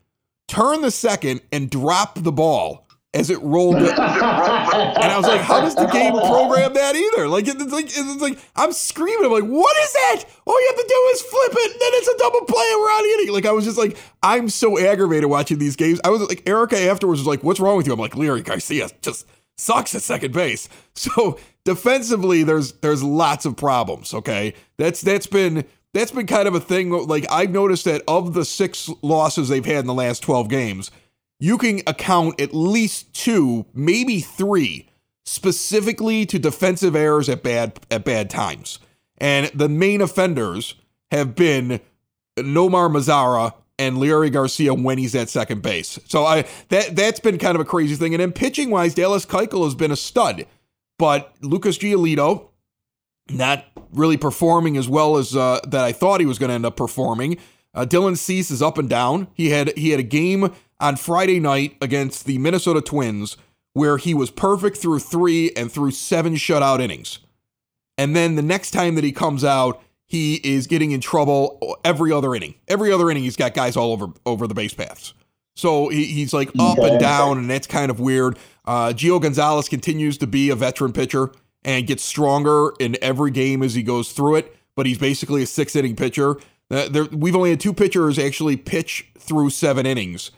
turn 0.49 0.81
the 0.81 0.91
second, 0.91 1.39
and 1.53 1.69
drop 1.69 2.15
the 2.15 2.33
ball 2.33 2.85
as 3.13 3.29
it 3.29 3.41
rolled. 3.41 3.77
and 3.77 3.85
I 3.87 5.13
was 5.15 5.25
like, 5.25 5.39
how 5.39 5.61
does 5.61 5.73
the 5.73 5.85
game 5.85 6.11
program 6.11 6.73
that 6.73 6.97
either? 6.97 7.29
Like, 7.29 7.47
it's 7.47 7.71
like, 7.71 7.85
it's 7.85 8.21
like, 8.21 8.37
I'm 8.57 8.73
screaming. 8.73 9.23
I'm 9.23 9.31
like, 9.31 9.45
what 9.45 9.77
is 9.77 9.93
that? 9.93 10.25
All 10.45 10.61
you 10.61 10.67
have 10.67 10.81
to 10.81 10.85
do 10.85 11.09
is 11.13 11.21
flip 11.21 11.51
it, 11.53 11.79
then 11.79 11.91
it's 11.93 12.07
a 12.09 12.17
double 12.17 12.41
play, 12.41 12.65
and 12.71 12.81
we're 12.81 12.91
out 12.91 12.99
of 12.99 13.05
inning. 13.05 13.33
Like, 13.33 13.45
I 13.45 13.53
was 13.53 13.63
just 13.63 13.77
like, 13.77 13.97
I'm 14.21 14.49
so 14.49 14.77
aggravated 14.77 15.29
watching 15.29 15.59
these 15.59 15.77
games. 15.77 16.01
I 16.03 16.09
was 16.09 16.21
like, 16.23 16.43
Erica 16.45 16.77
afterwards 16.77 17.21
was 17.21 17.27
like, 17.27 17.41
what's 17.41 17.61
wrong 17.61 17.77
with 17.77 17.87
you? 17.87 17.93
I'm 17.93 17.99
like, 17.99 18.15
Leury 18.15 18.43
Garcia 18.43 18.89
just 19.01 19.25
sucks 19.57 19.95
at 19.95 20.01
second 20.01 20.33
base. 20.33 20.67
So 20.95 21.39
defensively, 21.65 22.43
there's 22.43 22.73
there's 22.73 23.01
lots 23.01 23.45
of 23.45 23.55
problems. 23.55 24.13
Okay, 24.13 24.53
that's 24.77 25.01
that's 25.01 25.25
been 25.25 25.65
that's 25.93 26.11
been 26.11 26.27
kind 26.27 26.47
of 26.47 26.55
a 26.55 26.59
thing. 26.59 26.89
Like 26.89 27.25
I've 27.29 27.51
noticed 27.51 27.85
that 27.85 28.01
of 28.07 28.33
the 28.33 28.45
six 28.45 28.89
losses 29.01 29.49
they've 29.49 29.65
had 29.65 29.79
in 29.79 29.87
the 29.87 29.93
last 29.93 30.21
12 30.21 30.49
games 30.49 30.91
you 31.43 31.57
can 31.57 31.81
account 31.85 32.39
at 32.39 32.53
least 32.53 33.13
two, 33.13 33.65
maybe 33.73 34.21
three, 34.21 34.87
specifically 35.25 36.25
to 36.25 36.39
defensive 36.39 36.95
errors 36.95 37.27
at 37.27 37.43
bad 37.43 37.81
at 37.91 38.05
bad 38.05 38.29
times. 38.29 38.79
And 39.17 39.47
the 39.47 39.67
main 39.67 39.99
offenders 39.99 40.75
have 41.11 41.35
been 41.35 41.81
Nomar 42.37 42.89
Mazara 42.89 43.53
and 43.77 43.97
Leury 43.97 44.31
Garcia 44.31 44.73
when 44.73 44.97
he's 44.97 45.15
at 45.15 45.27
second 45.27 45.61
base. 45.61 45.99
So 46.07 46.25
I 46.25 46.45
that 46.69 46.95
that's 46.95 47.19
been 47.19 47.37
kind 47.37 47.55
of 47.55 47.61
a 47.61 47.65
crazy 47.65 47.95
thing. 47.95 48.13
And 48.13 48.21
then 48.21 48.31
pitching 48.31 48.69
wise, 48.69 48.93
Dallas 48.93 49.25
Keuchel 49.25 49.65
has 49.65 49.75
been 49.75 49.91
a 49.91 49.97
stud, 49.97 50.45
but 50.97 51.33
Lucas 51.41 51.77
Giolito 51.77 52.51
not 53.29 53.65
really 53.91 54.17
performing 54.17 54.77
as 54.77 54.89
well 54.89 55.17
as 55.17 55.35
uh, 55.35 55.59
that 55.67 55.83
I 55.83 55.91
thought 55.91 56.19
he 56.19 56.25
was 56.25 56.39
going 56.39 56.49
to 56.49 56.55
end 56.55 56.65
up 56.65 56.75
performing. 56.75 57.37
Uh, 57.73 57.85
Dylan 57.85 58.17
Cease 58.17 58.51
is 58.51 58.61
up 58.61 58.77
and 58.77 58.89
down. 58.89 59.27
He 59.33 59.49
had 59.49 59.75
he 59.77 59.89
had 59.91 59.99
a 59.99 60.03
game 60.03 60.53
on 60.79 60.95
Friday 60.95 61.39
night 61.39 61.75
against 61.81 62.25
the 62.25 62.37
Minnesota 62.37 62.81
Twins 62.81 63.37
where 63.73 63.97
he 63.97 64.13
was 64.13 64.29
perfect 64.29 64.77
through 64.77 64.99
three 64.99 65.51
and 65.55 65.71
through 65.71 65.91
seven 65.91 66.35
shutout 66.35 66.79
innings. 66.79 67.19
And 67.97 68.15
then 68.15 68.35
the 68.35 68.41
next 68.41 68.71
time 68.71 68.95
that 68.95 69.03
he 69.03 69.11
comes 69.11 69.43
out, 69.43 69.81
he 70.05 70.35
is 70.43 70.67
getting 70.67 70.91
in 70.91 71.01
trouble 71.01 71.77
every 71.83 72.11
other 72.11 72.35
inning. 72.35 72.55
Every 72.67 72.91
other 72.91 73.09
inning, 73.09 73.23
he's 73.23 73.35
got 73.35 73.53
guys 73.53 73.75
all 73.75 73.91
over 73.91 74.07
over 74.25 74.45
the 74.45 74.53
base 74.53 74.73
paths. 74.73 75.13
So 75.55 75.89
he, 75.89 76.05
he's 76.05 76.33
like 76.33 76.49
up 76.59 76.79
and 76.79 76.99
down, 76.99 77.37
and 77.37 77.49
that's 77.49 77.67
kind 77.67 77.91
of 77.91 77.99
weird. 77.99 78.37
Uh, 78.65 78.89
Gio 78.89 79.21
Gonzalez 79.21 79.69
continues 79.69 80.17
to 80.19 80.27
be 80.27 80.49
a 80.49 80.55
veteran 80.55 80.93
pitcher 80.93 81.31
and 81.65 81.87
gets 81.87 82.03
stronger 82.03 82.73
in 82.79 82.97
every 83.01 83.31
game 83.31 83.63
as 83.63 83.73
he 83.73 83.83
goes 83.83 84.11
through 84.11 84.35
it, 84.35 84.55
but 84.75 84.85
he's 84.85 84.97
basically 84.97 85.43
a 85.43 85.47
six 85.47 85.75
inning 85.75 85.95
pitcher. 85.95 86.37
Uh, 86.69 86.89
there, 86.89 87.05
we've 87.05 87.35
only 87.35 87.51
had 87.51 87.59
two 87.59 87.73
pitchers 87.73 88.17
actually 88.17 88.57
pitch 88.57 89.09
through 89.17 89.49
seven 89.49 89.85
innings 89.85 90.31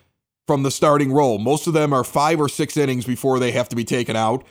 from 0.47 0.63
the 0.63 0.71
starting 0.71 1.11
role. 1.11 1.39
Most 1.39 1.67
of 1.67 1.73
them 1.73 1.93
are 1.93 2.03
five 2.03 2.39
or 2.39 2.49
six 2.49 2.77
innings 2.77 3.05
before 3.05 3.39
they 3.39 3.51
have 3.51 3.69
to 3.69 3.75
be 3.75 3.83
taken 3.83 4.15
out. 4.15 4.45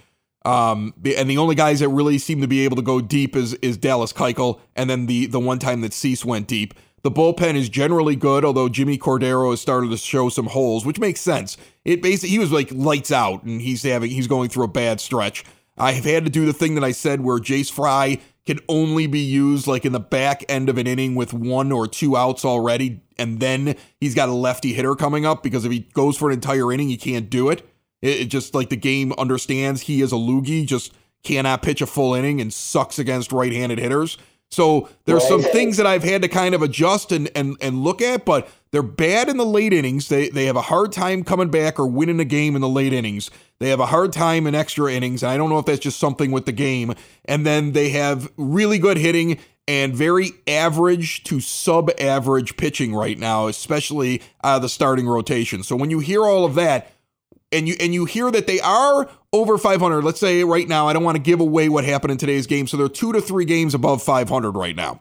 Um, 0.44 0.92
and 1.16 1.30
the 1.30 1.38
only 1.38 1.54
guys 1.54 1.80
that 1.80 1.88
really 1.88 2.18
seem 2.18 2.40
to 2.42 2.48
be 2.48 2.64
able 2.64 2.76
to 2.76 2.82
go 2.82 3.00
deep 3.00 3.34
is 3.34 3.54
is 3.54 3.78
Dallas 3.78 4.12
Keuchel, 4.12 4.60
and 4.76 4.90
then 4.90 5.06
the 5.06 5.26
the 5.26 5.40
one 5.40 5.58
time 5.58 5.80
that 5.80 5.94
Cease 5.94 6.24
went 6.24 6.46
deep. 6.46 6.74
The 7.02 7.10
bullpen 7.10 7.54
is 7.54 7.68
generally 7.68 8.16
good, 8.16 8.44
although 8.44 8.68
Jimmy 8.68 8.96
Cordero 8.96 9.50
has 9.50 9.60
started 9.60 9.90
to 9.90 9.96
show 9.98 10.28
some 10.28 10.46
holes, 10.46 10.86
which 10.86 10.98
makes 10.98 11.20
sense. 11.20 11.56
It 11.84 12.02
basically 12.02 12.30
he 12.30 12.38
was 12.38 12.52
like 12.52 12.70
lights 12.72 13.10
out, 13.10 13.42
and 13.44 13.60
he's 13.60 13.82
having 13.82 14.10
he's 14.10 14.26
going 14.26 14.50
through 14.50 14.64
a 14.64 14.68
bad 14.68 15.00
stretch. 15.00 15.44
I 15.76 15.92
have 15.92 16.04
had 16.04 16.24
to 16.24 16.30
do 16.30 16.46
the 16.46 16.52
thing 16.52 16.74
that 16.76 16.84
I 16.84 16.92
said 16.92 17.20
where 17.20 17.38
Jace 17.38 17.70
Fry 17.70 18.18
can 18.46 18.60
only 18.68 19.06
be 19.06 19.20
used 19.20 19.66
like 19.66 19.84
in 19.84 19.92
the 19.92 20.00
back 20.00 20.44
end 20.48 20.68
of 20.68 20.78
an 20.78 20.86
inning 20.86 21.14
with 21.14 21.32
one 21.32 21.72
or 21.72 21.88
two 21.88 22.16
outs 22.16 22.44
already, 22.44 23.00
and 23.18 23.40
then 23.40 23.74
he's 24.00 24.14
got 24.14 24.28
a 24.28 24.32
lefty 24.32 24.72
hitter 24.72 24.94
coming 24.94 25.24
up 25.24 25.42
because 25.42 25.64
if 25.64 25.72
he 25.72 25.80
goes 25.80 26.16
for 26.16 26.28
an 26.28 26.34
entire 26.34 26.72
inning, 26.72 26.88
he 26.88 26.96
can't 26.96 27.30
do 27.30 27.48
it. 27.48 27.66
It, 28.02 28.20
it 28.20 28.24
just 28.26 28.54
like 28.54 28.68
the 28.68 28.76
game 28.76 29.12
understands 29.18 29.82
he 29.82 30.02
is 30.02 30.12
a 30.12 30.16
loogie, 30.16 30.66
just 30.66 30.92
cannot 31.22 31.62
pitch 31.62 31.80
a 31.80 31.86
full 31.86 32.14
inning 32.14 32.40
and 32.40 32.52
sucks 32.52 32.98
against 32.98 33.32
right-handed 33.32 33.78
hitters. 33.78 34.18
So 34.50 34.88
there's 35.06 35.26
some 35.26 35.42
things 35.42 35.78
that 35.78 35.86
I've 35.86 36.04
had 36.04 36.22
to 36.22 36.28
kind 36.28 36.54
of 36.54 36.62
adjust 36.62 37.10
and 37.10 37.28
and 37.34 37.56
and 37.60 37.82
look 37.82 38.00
at, 38.00 38.24
but 38.24 38.48
they're 38.74 38.82
bad 38.82 39.28
in 39.28 39.36
the 39.36 39.46
late 39.46 39.72
innings. 39.72 40.08
They 40.08 40.28
they 40.30 40.46
have 40.46 40.56
a 40.56 40.62
hard 40.62 40.90
time 40.90 41.22
coming 41.22 41.48
back 41.48 41.78
or 41.78 41.86
winning 41.86 42.18
a 42.18 42.24
game 42.24 42.56
in 42.56 42.60
the 42.60 42.68
late 42.68 42.92
innings. 42.92 43.30
They 43.60 43.68
have 43.68 43.78
a 43.78 43.86
hard 43.86 44.12
time 44.12 44.48
in 44.48 44.54
extra 44.54 44.92
innings. 44.92 45.22
And 45.22 45.30
I 45.30 45.36
don't 45.36 45.48
know 45.48 45.58
if 45.58 45.66
that's 45.66 45.78
just 45.78 46.00
something 46.00 46.32
with 46.32 46.44
the 46.44 46.52
game. 46.52 46.94
And 47.24 47.46
then 47.46 47.70
they 47.70 47.90
have 47.90 48.30
really 48.36 48.78
good 48.78 48.98
hitting 48.98 49.38
and 49.68 49.94
very 49.94 50.32
average 50.48 51.22
to 51.24 51.38
sub 51.38 51.88
average 52.00 52.56
pitching 52.56 52.94
right 52.94 53.16
now, 53.16 53.46
especially 53.46 54.20
the 54.42 54.66
starting 54.68 55.06
rotation. 55.06 55.62
So 55.62 55.76
when 55.76 55.90
you 55.90 56.00
hear 56.00 56.24
all 56.24 56.44
of 56.44 56.56
that, 56.56 56.90
and 57.52 57.68
you 57.68 57.76
and 57.78 57.94
you 57.94 58.04
hear 58.06 58.32
that 58.32 58.48
they 58.48 58.58
are 58.58 59.08
over 59.32 59.56
500. 59.56 60.02
Let's 60.02 60.18
say 60.18 60.42
right 60.42 60.66
now, 60.66 60.88
I 60.88 60.92
don't 60.92 61.04
want 61.04 61.16
to 61.16 61.22
give 61.22 61.38
away 61.38 61.68
what 61.68 61.84
happened 61.84 62.10
in 62.10 62.18
today's 62.18 62.48
game, 62.48 62.66
so 62.66 62.76
they're 62.76 62.88
two 62.88 63.12
to 63.12 63.20
three 63.20 63.44
games 63.44 63.72
above 63.74 64.02
500 64.02 64.50
right 64.56 64.74
now. 64.74 65.00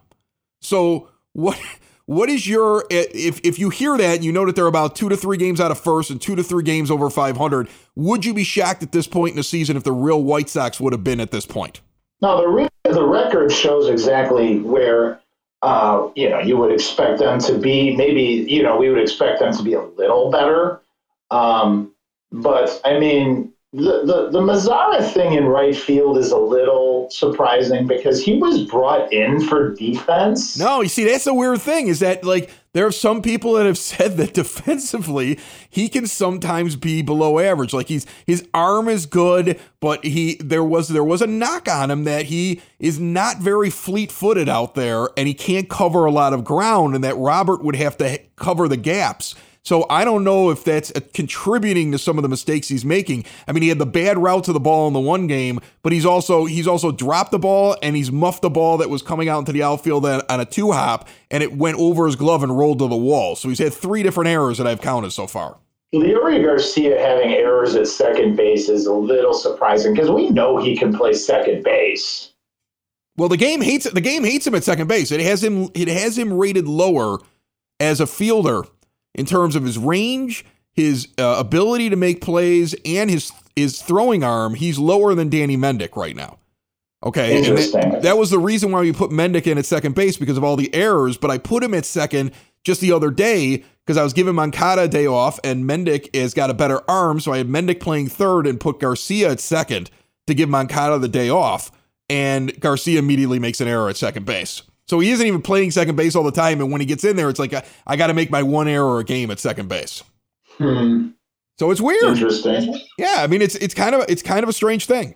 So 0.61 1.09
what 1.31 1.59
what 2.05 2.29
is 2.29 2.47
your 2.47 2.85
if 2.89 3.39
if 3.43 3.57
you 3.57 3.69
hear 3.69 3.97
that 3.97 4.15
and 4.15 4.25
you 4.25 4.31
know 4.31 4.45
that 4.45 4.55
they're 4.55 4.67
about 4.67 4.95
two 4.95 5.09
to 5.09 5.15
three 5.15 5.37
games 5.37 5.61
out 5.61 5.71
of 5.71 5.79
first 5.79 6.09
and 6.09 6.21
two 6.21 6.35
to 6.35 6.43
three 6.43 6.63
games 6.63 6.91
over 6.91 7.09
500? 7.09 7.69
Would 7.95 8.25
you 8.25 8.33
be 8.33 8.43
shocked 8.43 8.83
at 8.83 8.91
this 8.91 9.07
point 9.07 9.31
in 9.31 9.37
the 9.37 9.43
season 9.43 9.77
if 9.77 9.83
the 9.83 9.91
real 9.91 10.21
White 10.21 10.49
Sox 10.49 10.79
would 10.79 10.93
have 10.93 11.03
been 11.03 11.19
at 11.19 11.31
this 11.31 11.45
point? 11.45 11.81
No, 12.21 12.41
the 12.41 12.47
re- 12.47 12.69
the 12.83 13.05
record 13.05 13.51
shows 13.51 13.89
exactly 13.89 14.59
where 14.59 15.19
uh, 15.61 16.09
you 16.15 16.29
know 16.29 16.39
you 16.39 16.57
would 16.57 16.71
expect 16.71 17.19
them 17.19 17.39
to 17.39 17.57
be. 17.57 17.95
Maybe 17.95 18.45
you 18.49 18.63
know 18.63 18.77
we 18.77 18.89
would 18.89 19.01
expect 19.01 19.39
them 19.39 19.53
to 19.53 19.63
be 19.63 19.73
a 19.73 19.81
little 19.81 20.29
better. 20.29 20.81
Um, 21.31 21.93
but 22.31 22.81
I 22.83 22.99
mean, 22.99 23.53
the, 23.73 24.03
the, 24.05 24.29
the 24.29 24.39
Mazara 24.39 25.03
thing 25.13 25.33
in 25.33 25.45
right 25.45 25.75
field 25.75 26.19
is 26.19 26.31
a 26.31 26.37
little 26.37 27.09
surprising 27.09 27.87
because 27.87 28.23
he 28.23 28.37
was 28.37 28.61
brought 28.65 29.11
in 29.11 29.41
for 29.47 29.73
defense. 29.73 30.59
No, 30.59 30.81
you 30.81 30.89
see, 30.89 31.05
that's 31.05 31.23
the 31.23 31.33
weird 31.33 31.59
thing 31.59 31.87
is 31.87 31.99
that, 32.01 32.23
like, 32.23 32.51
there 32.73 32.85
are 32.85 32.91
some 32.91 33.23
people 33.23 33.53
that 33.53 33.65
have 33.65 33.77
said 33.79 34.17
that 34.17 34.35
defensively 34.35 35.39
he 35.69 35.89
can 35.89 36.05
sometimes 36.05 36.75
be 36.75 37.01
below 37.01 37.39
average. 37.39 37.73
Like 37.73 37.87
he's 37.87 38.05
his 38.27 38.47
arm 38.53 38.87
is 38.87 39.05
good, 39.05 39.59
but 39.79 40.03
he 40.03 40.35
there 40.35 40.63
was 40.63 40.89
there 40.89 41.03
was 41.03 41.21
a 41.21 41.27
knock 41.27 41.67
on 41.67 41.89
him 41.89 42.03
that 42.03 42.25
he 42.25 42.61
is 42.79 42.99
not 42.99 43.37
very 43.37 43.69
fleet 43.69 44.11
footed 44.11 44.49
out 44.49 44.75
there, 44.75 45.09
and 45.17 45.27
he 45.27 45.33
can't 45.33 45.69
cover 45.69 46.05
a 46.05 46.11
lot 46.11 46.33
of 46.33 46.43
ground, 46.43 46.95
and 46.95 47.03
that 47.03 47.17
Robert 47.17 47.63
would 47.63 47.75
have 47.75 47.97
to 47.97 48.19
cover 48.35 48.67
the 48.67 48.77
gaps. 48.77 49.35
So 49.63 49.85
I 49.89 50.03
don't 50.03 50.25
know 50.25 50.49
if 50.49 50.65
that's 50.65 50.91
contributing 51.13 51.93
to 51.93 51.97
some 51.97 52.17
of 52.17 52.21
the 52.21 52.29
mistakes 52.29 52.67
he's 52.67 52.83
making. 52.83 53.23
I 53.47 53.53
mean, 53.53 53.63
he 53.63 53.69
had 53.69 53.79
the 53.79 53.85
bad 53.85 54.17
route 54.17 54.43
to 54.45 54.53
the 54.53 54.59
ball 54.59 54.87
in 54.87 54.93
the 54.93 54.99
one 54.99 55.25
game, 55.25 55.61
but 55.83 55.93
he's 55.93 56.05
also 56.05 56.45
he's 56.45 56.67
also 56.67 56.91
dropped 56.91 57.31
the 57.31 57.39
ball 57.39 57.77
and 57.81 57.95
he's 57.95 58.11
muffed 58.11 58.41
the 58.41 58.49
ball 58.49 58.77
that 58.79 58.89
was 58.89 59.01
coming 59.01 59.29
out 59.29 59.39
into 59.39 59.53
the 59.53 59.63
outfield 59.63 60.05
on 60.05 60.39
a 60.39 60.45
two 60.45 60.73
hop, 60.73 61.07
and 61.31 61.41
it 61.41 61.55
went 61.55 61.77
over 61.79 62.05
his 62.05 62.17
glove 62.17 62.43
and 62.43 62.57
rolled 62.57 62.79
to 62.79 62.89
the 62.89 62.97
wall. 62.97 63.37
So 63.37 63.47
he's 63.47 63.59
had 63.59 63.73
three 63.73 64.03
different 64.03 64.27
errors 64.29 64.57
that 64.57 64.67
I've 64.67 64.81
counted 64.81 65.11
so 65.11 65.27
far. 65.27 65.57
Leury 65.93 66.43
Garcia 66.43 66.99
having 66.99 67.33
errors 67.33 67.75
at 67.75 67.87
second 67.87 68.35
base 68.35 68.67
is 68.67 68.87
a 68.87 68.93
little 68.93 69.33
surprising 69.33 69.93
because 69.93 70.09
we 70.09 70.29
know 70.29 70.57
he 70.57 70.75
can 70.75 70.91
play 70.91 71.13
second 71.13 71.63
base. 71.63 72.31
Well, 73.15 73.29
the 73.29 73.37
game 73.37 73.61
hates 73.61 73.89
the 73.89 74.01
game 74.01 74.25
hates 74.25 74.45
him 74.45 74.55
at 74.55 74.65
second 74.65 74.87
base. 74.87 75.11
It 75.11 75.21
has 75.21 75.41
him 75.41 75.69
it 75.73 75.87
has 75.87 76.17
him 76.17 76.33
rated 76.33 76.67
lower 76.67 77.19
as 77.79 78.01
a 78.01 78.07
fielder 78.07 78.63
in 79.15 79.25
terms 79.25 79.55
of 79.55 79.63
his 79.63 79.77
range, 79.77 80.45
his 80.71 81.07
uh, 81.17 81.35
ability 81.37 81.89
to 81.89 81.95
make 81.95 82.21
plays, 82.21 82.75
and 82.85 83.09
his 83.09 83.31
his 83.55 83.81
throwing 83.81 84.23
arm. 84.23 84.55
He's 84.55 84.79
lower 84.79 85.13
than 85.15 85.29
Danny 85.29 85.57
Mendick 85.57 85.95
right 85.95 86.15
now. 86.15 86.39
Okay, 87.05 87.37
and 87.37 87.57
that, 87.57 88.01
that, 88.03 88.17
was 88.17 88.29
the 88.29 88.39
reason 88.39 88.71
why 88.71 88.79
we 88.79 88.93
put 88.93 89.11
Mendick 89.11 89.45
in 89.45 89.57
at 89.57 89.65
second 89.65 89.93
base 89.93 90.15
because 90.15 90.37
of 90.37 90.43
all 90.43 90.55
the 90.55 90.73
errors. 90.73 91.17
But 91.17 91.31
I 91.31 91.37
put 91.37 91.61
him 91.61 91.73
at 91.73 91.85
second 91.85 92.31
just 92.63 92.79
the 92.79 92.93
other 92.93 93.11
day 93.11 93.63
because 93.85 93.97
I 93.97 94.03
was 94.03 94.13
giving 94.13 94.35
Moncada 94.35 94.83
a 94.83 94.87
day 94.87 95.05
off, 95.05 95.37
and 95.43 95.65
Mendick 95.65 96.15
has 96.15 96.33
got 96.33 96.49
a 96.49 96.53
better 96.53 96.81
arm, 96.89 97.19
so 97.19 97.33
I 97.33 97.37
had 97.37 97.49
Mendick 97.49 97.81
playing 97.81 98.07
third 98.07 98.47
and 98.47 98.57
put 98.59 98.79
Garcia 98.79 99.31
at 99.31 99.41
second 99.41 99.89
to 100.27 100.33
give 100.33 100.47
Moncada 100.47 100.97
the 100.97 101.09
day 101.09 101.29
off, 101.29 101.71
and 102.09 102.57
Garcia 102.61 102.99
immediately 102.99 103.39
makes 103.39 103.59
an 103.59 103.67
error 103.67 103.89
at 103.89 103.97
second 103.97 104.25
base. 104.25 104.61
So 104.87 104.99
he 104.99 105.11
isn't 105.11 105.25
even 105.25 105.41
playing 105.41 105.71
second 105.71 105.95
base 105.95 106.15
all 106.15 106.23
the 106.23 106.31
time. 106.31 106.59
And 106.61 106.71
when 106.71 106.81
he 106.81 106.85
gets 106.85 107.03
in 107.03 107.15
there, 107.15 107.29
it's 107.29 107.39
like, 107.39 107.53
I, 107.53 107.63
I 107.87 107.95
got 107.95 108.07
to 108.07 108.13
make 108.13 108.29
my 108.29 108.43
one 108.43 108.67
error 108.67 108.99
a 108.99 109.03
game 109.03 109.31
at 109.31 109.39
second 109.39 109.69
base. 109.69 110.03
Hmm. 110.57 111.09
So 111.57 111.71
it's 111.71 111.81
weird. 111.81 112.03
Interesting. 112.03 112.79
Yeah. 112.97 113.17
I 113.19 113.27
mean, 113.27 113.41
it's, 113.41 113.55
it's 113.55 113.73
kind 113.73 113.95
of, 113.95 114.05
it's 114.09 114.21
kind 114.21 114.43
of 114.43 114.49
a 114.49 114.53
strange 114.53 114.85
thing. 114.85 115.15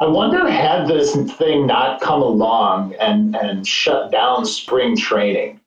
I 0.00 0.06
wonder 0.06 0.48
had 0.48 0.86
this 0.86 1.16
thing 1.36 1.66
not 1.66 2.00
come 2.00 2.22
along 2.22 2.94
and, 3.00 3.34
and 3.34 3.66
shut 3.66 4.12
down 4.12 4.46
spring 4.46 4.96
training. 4.96 5.60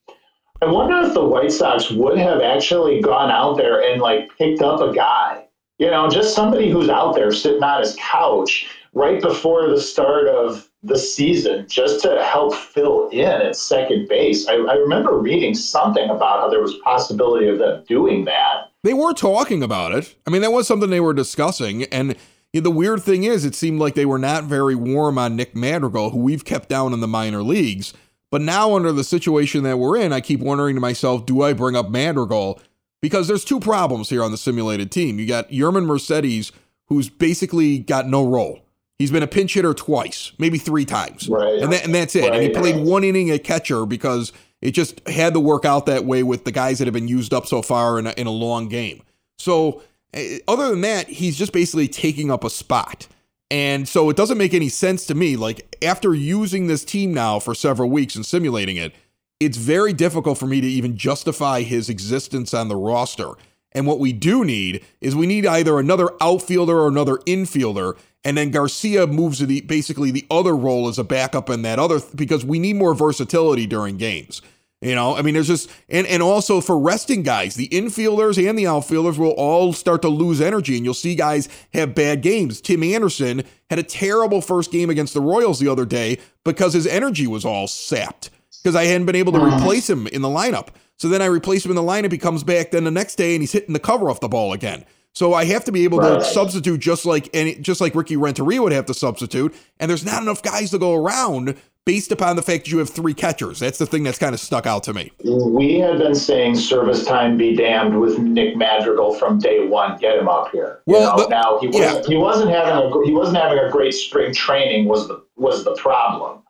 I 0.61 0.67
wonder 0.67 1.05
if 1.05 1.13
the 1.13 1.25
White 1.25 1.51
Sox 1.51 1.91
would 1.91 2.17
have 2.17 2.39
actually 2.39 3.01
gone 3.01 3.29
out 3.29 3.57
there 3.57 3.81
and 3.81 4.01
like 4.01 4.29
picked 4.37 4.61
up 4.61 4.79
a 4.79 4.93
guy, 4.93 5.45
you 5.79 5.91
know, 5.91 6.07
just 6.09 6.33
somebody 6.33 6.69
who's 6.69 6.87
out 6.87 7.13
there 7.15 7.31
sitting 7.33 7.63
on 7.63 7.81
his 7.81 7.97
couch 7.99 8.69
right 8.93 9.21
before 9.21 9.67
the 9.69 9.81
start 9.81 10.29
of 10.29 10.70
the 10.83 10.97
season 10.97 11.67
just 11.67 12.01
to 12.01 12.23
help 12.23 12.55
fill 12.55 13.09
in 13.09 13.27
at 13.27 13.55
second 13.55 14.07
base. 14.09 14.47
I, 14.47 14.53
I, 14.53 14.73
remember 14.73 15.17
reading 15.17 15.53
something 15.53 16.09
about 16.09 16.39
how 16.39 16.49
there 16.49 16.61
was 16.61 16.75
possibility 16.83 17.47
of 17.47 17.59
them 17.59 17.83
doing 17.87 18.25
that. 18.25 18.71
They 18.83 18.93
were 18.93 19.13
talking 19.13 19.61
about 19.61 19.91
it. 19.93 20.15
I 20.25 20.31
mean, 20.31 20.41
that 20.41 20.51
was 20.51 20.67
something 20.67 20.89
they 20.89 20.99
were 20.99 21.13
discussing. 21.13 21.83
And 21.85 22.15
the 22.53 22.71
weird 22.71 23.03
thing 23.03 23.23
is, 23.23 23.45
it 23.45 23.53
seemed 23.53 23.79
like 23.79 23.93
they 23.93 24.07
were 24.07 24.17
not 24.17 24.45
very 24.45 24.73
warm 24.73 25.19
on 25.19 25.35
Nick 25.35 25.55
Madrigal, 25.55 26.09
who 26.09 26.19
we've 26.19 26.45
kept 26.45 26.67
down 26.67 26.93
in 26.93 26.99
the 26.99 27.07
minor 27.07 27.43
leagues. 27.43 27.93
But 28.31 28.41
now, 28.41 28.75
under 28.75 28.91
the 28.91 29.03
situation 29.03 29.63
that 29.63 29.77
we're 29.77 29.97
in, 29.97 30.13
I 30.13 30.21
keep 30.21 30.39
wondering 30.39 30.75
to 30.75 30.81
myself, 30.81 31.25
do 31.25 31.43
I 31.43 31.53
bring 31.53 31.75
up 31.75 31.89
Madrigal? 31.89 32.59
Because 33.01 33.27
there's 33.27 33.45
two 33.45 33.59
problems 33.59 34.09
here 34.09 34.23
on 34.23 34.31
the 34.31 34.37
simulated 34.37 34.89
team. 34.89 35.19
You 35.19 35.27
got 35.27 35.49
Yermin 35.49 35.85
Mercedes, 35.85 36.51
who's 36.87 37.09
basically 37.09 37.79
got 37.79 38.07
no 38.07 38.25
role. 38.25 38.61
He's 39.01 39.11
been 39.11 39.23
a 39.23 39.27
pinch 39.27 39.53
hitter 39.53 39.73
twice, 39.73 40.31
maybe 40.37 40.57
three 40.57 40.85
times, 40.85 41.27
right. 41.27 41.61
and, 41.61 41.73
that, 41.73 41.85
and 41.85 41.93
that's 41.93 42.15
it. 42.15 42.21
Right. 42.21 42.33
And 42.33 42.43
he 42.43 42.49
played 42.49 42.77
one 42.77 43.03
inning 43.03 43.29
at 43.31 43.43
catcher 43.43 43.85
because 43.85 44.31
it 44.61 44.71
just 44.71 45.07
had 45.07 45.33
to 45.33 45.39
work 45.39 45.65
out 45.65 45.87
that 45.87 46.05
way 46.05 46.23
with 46.23 46.45
the 46.45 46.51
guys 46.51 46.79
that 46.79 46.85
have 46.85 46.93
been 46.93 47.07
used 47.07 47.33
up 47.33 47.47
so 47.47 47.61
far 47.61 47.99
in 47.99 48.07
a, 48.07 48.11
in 48.11 48.27
a 48.27 48.31
long 48.31 48.69
game. 48.69 49.01
So, 49.39 49.81
eh, 50.13 50.39
other 50.47 50.69
than 50.69 50.81
that, 50.81 51.09
he's 51.09 51.37
just 51.37 51.51
basically 51.51 51.87
taking 51.87 52.31
up 52.31 52.43
a 52.43 52.49
spot. 52.49 53.07
And 53.49 53.87
so 53.87 54.09
it 54.09 54.15
doesn't 54.15 54.37
make 54.37 54.53
any 54.53 54.69
sense 54.69 55.05
to 55.07 55.15
me. 55.15 55.35
Like, 55.35 55.75
after 55.81 56.13
using 56.13 56.67
this 56.67 56.85
team 56.85 57.13
now 57.13 57.39
for 57.39 57.53
several 57.53 57.89
weeks 57.89 58.15
and 58.15 58.25
simulating 58.25 58.77
it, 58.77 58.93
it's 59.41 59.57
very 59.57 59.91
difficult 59.91 60.37
for 60.37 60.45
me 60.45 60.61
to 60.61 60.67
even 60.67 60.95
justify 60.95 61.63
his 61.63 61.89
existence 61.89 62.53
on 62.53 62.67
the 62.67 62.77
roster. 62.77 63.31
And 63.73 63.87
what 63.87 63.99
we 63.99 64.13
do 64.13 64.43
need 64.43 64.83
is 64.99 65.15
we 65.15 65.27
need 65.27 65.45
either 65.45 65.79
another 65.79 66.09
outfielder 66.21 66.77
or 66.77 66.87
another 66.87 67.17
infielder 67.19 67.97
and 68.23 68.37
then 68.37 68.51
Garcia 68.51 69.07
moves 69.07 69.39
to 69.39 69.45
the 69.45 69.61
basically 69.61 70.11
the 70.11 70.25
other 70.29 70.55
role 70.55 70.87
as 70.87 70.99
a 70.99 71.03
backup 71.03 71.49
in 71.49 71.63
that 71.63 71.79
other 71.79 71.99
because 72.15 72.45
we 72.45 72.59
need 72.59 72.75
more 72.75 72.93
versatility 72.93 73.65
during 73.65 73.97
games. 73.97 74.41
You 74.81 74.95
know, 74.95 75.15
I 75.15 75.21
mean, 75.21 75.35
there's 75.35 75.47
just 75.47 75.69
and 75.89 76.07
and 76.07 76.23
also 76.23 76.59
for 76.59 76.77
resting 76.77 77.21
guys, 77.21 77.55
the 77.55 77.67
infielders 77.69 78.43
and 78.43 78.57
the 78.57 78.65
outfielders 78.65 79.19
will 79.19 79.31
all 79.31 79.73
start 79.73 80.01
to 80.01 80.07
lose 80.07 80.41
energy, 80.41 80.75
and 80.75 80.83
you'll 80.83 80.95
see 80.95 81.13
guys 81.13 81.49
have 81.73 81.93
bad 81.93 82.21
games. 82.21 82.61
Tim 82.61 82.83
Anderson 82.83 83.43
had 83.69 83.77
a 83.77 83.83
terrible 83.83 84.41
first 84.41 84.71
game 84.71 84.89
against 84.89 85.13
the 85.13 85.21
Royals 85.21 85.59
the 85.59 85.67
other 85.67 85.85
day 85.85 86.17
because 86.43 86.73
his 86.73 86.87
energy 86.87 87.27
was 87.27 87.45
all 87.45 87.67
sapped 87.67 88.31
because 88.63 88.75
I 88.75 88.85
hadn't 88.85 89.05
been 89.05 89.15
able 89.15 89.33
to 89.33 89.39
mm-hmm. 89.39 89.61
replace 89.61 89.87
him 89.87 90.07
in 90.07 90.23
the 90.23 90.27
lineup. 90.27 90.69
So 91.01 91.07
then 91.07 91.19
I 91.19 91.25
replace 91.25 91.65
him 91.65 91.71
in 91.71 91.75
the 91.75 91.81
lineup. 91.81 92.11
He 92.11 92.19
comes 92.19 92.43
back 92.43 92.69
then 92.69 92.83
the 92.83 92.91
next 92.91 93.15
day 93.15 93.33
and 93.33 93.41
he's 93.41 93.51
hitting 93.51 93.73
the 93.73 93.79
cover 93.79 94.11
off 94.11 94.19
the 94.19 94.27
ball 94.27 94.53
again. 94.53 94.85
So 95.15 95.33
I 95.33 95.45
have 95.45 95.65
to 95.65 95.71
be 95.71 95.83
able 95.83 95.97
right. 95.97 96.19
to 96.19 96.23
substitute 96.23 96.79
just 96.79 97.07
like 97.07 97.27
any, 97.33 97.55
just 97.55 97.81
like 97.81 97.95
Ricky 97.95 98.17
Renteria 98.17 98.61
would 98.61 98.71
have 98.71 98.85
to 98.85 98.93
substitute. 98.93 99.55
And 99.79 99.89
there's 99.89 100.05
not 100.05 100.21
enough 100.21 100.43
guys 100.43 100.69
to 100.69 100.77
go 100.77 100.93
around 100.93 101.55
based 101.87 102.11
upon 102.11 102.35
the 102.35 102.43
fact 102.43 102.65
that 102.65 102.71
you 102.71 102.77
have 102.77 102.91
three 102.91 103.15
catchers. 103.15 103.57
That's 103.57 103.79
the 103.79 103.87
thing 103.87 104.03
that's 104.03 104.19
kind 104.19 104.35
of 104.35 104.39
stuck 104.39 104.67
out 104.67 104.83
to 104.83 104.93
me. 104.93 105.11
We 105.23 105.79
have 105.79 105.97
been 105.97 106.13
saying 106.13 106.57
service 106.57 107.03
time 107.03 107.35
be 107.35 107.55
damned 107.55 107.99
with 107.99 108.19
Nick 108.19 108.55
Madrigal 108.55 109.15
from 109.15 109.39
day 109.39 109.65
one. 109.65 109.97
Get 109.97 110.19
him 110.19 110.29
up 110.29 110.51
here. 110.51 110.83
You 110.85 110.93
well, 110.93 111.17
know, 111.17 111.25
now 111.29 111.57
he, 111.61 111.79
yeah. 111.79 111.95
was, 111.95 112.05
he 112.05 112.15
wasn't 112.15 112.51
having 112.51 112.73
a 112.75 113.05
he 113.07 113.11
wasn't 113.11 113.37
having 113.37 113.57
a 113.57 113.71
great 113.71 113.95
spring 113.95 114.35
training 114.35 114.87
was 114.87 115.07
the 115.07 115.25
was 115.35 115.63
the 115.63 115.73
problem, 115.77 116.43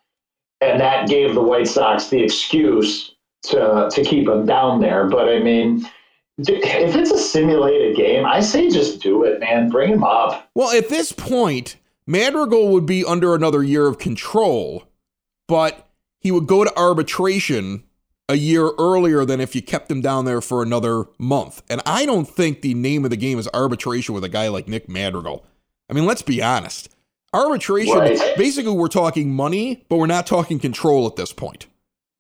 and 0.60 0.78
that 0.82 1.08
gave 1.08 1.36
the 1.36 1.42
White 1.42 1.70
Sox 1.70 2.08
the 2.08 2.22
excuse 2.22 3.16
to 3.44 3.90
to 3.92 4.04
keep 4.04 4.28
him 4.28 4.46
down 4.46 4.82
there. 4.82 5.08
But 5.08 5.30
I 5.30 5.40
mean 5.40 5.88
if 6.38 6.96
it's 6.96 7.12
a 7.12 7.18
simulated 7.18 7.96
game, 7.96 8.26
I 8.26 8.40
say 8.40 8.70
just 8.70 9.02
do 9.02 9.24
it, 9.24 9.40
man. 9.40 9.70
Bring 9.70 9.94
him 9.94 10.04
up. 10.04 10.50
Well, 10.56 10.76
at 10.76 10.90
this 10.90 11.12
point, 11.12 11.78
Madrigal 12.08 12.70
would 12.70 12.86
be 12.86 13.06
under 13.06 13.36
another 13.36 13.64
year 13.64 13.88
of 13.88 14.00
control, 14.00 14.84
but 15.48 15.88
he 16.18 16.32
would 16.32 16.48
go 16.48 16.64
to 16.64 16.78
arbitration 16.78 17.84
a 18.30 18.36
year 18.36 18.72
earlier 18.80 19.26
than 19.26 19.42
if 19.42 19.56
you 19.56 19.62
kept 19.62 19.92
him 19.92 20.02
down 20.02 20.26
there 20.26 20.42
for 20.42 20.64
another 20.64 21.06
month. 21.20 21.62
And 21.70 21.82
I 21.86 22.06
don't 22.06 22.26
think 22.26 22.62
the 22.62 22.74
name 22.74 23.04
of 23.04 23.10
the 23.12 23.18
game 23.18 23.38
is 23.38 23.50
arbitration 23.54 24.16
with 24.16 24.24
a 24.24 24.30
guy 24.30 24.48
like 24.48 24.68
Nick 24.68 24.88
Madrigal. 24.88 25.46
I 25.90 25.94
mean, 25.94 26.06
let's 26.06 26.22
be 26.22 26.42
honest. 26.42 26.90
Arbitration, 27.34 27.98
right. 27.98 28.38
basically, 28.38 28.74
we're 28.74 28.88
talking 28.88 29.34
money, 29.34 29.86
but 29.90 29.98
we're 29.98 30.06
not 30.06 30.28
talking 30.28 30.60
control 30.60 31.08
at 31.08 31.16
this 31.16 31.32
point. 31.32 31.68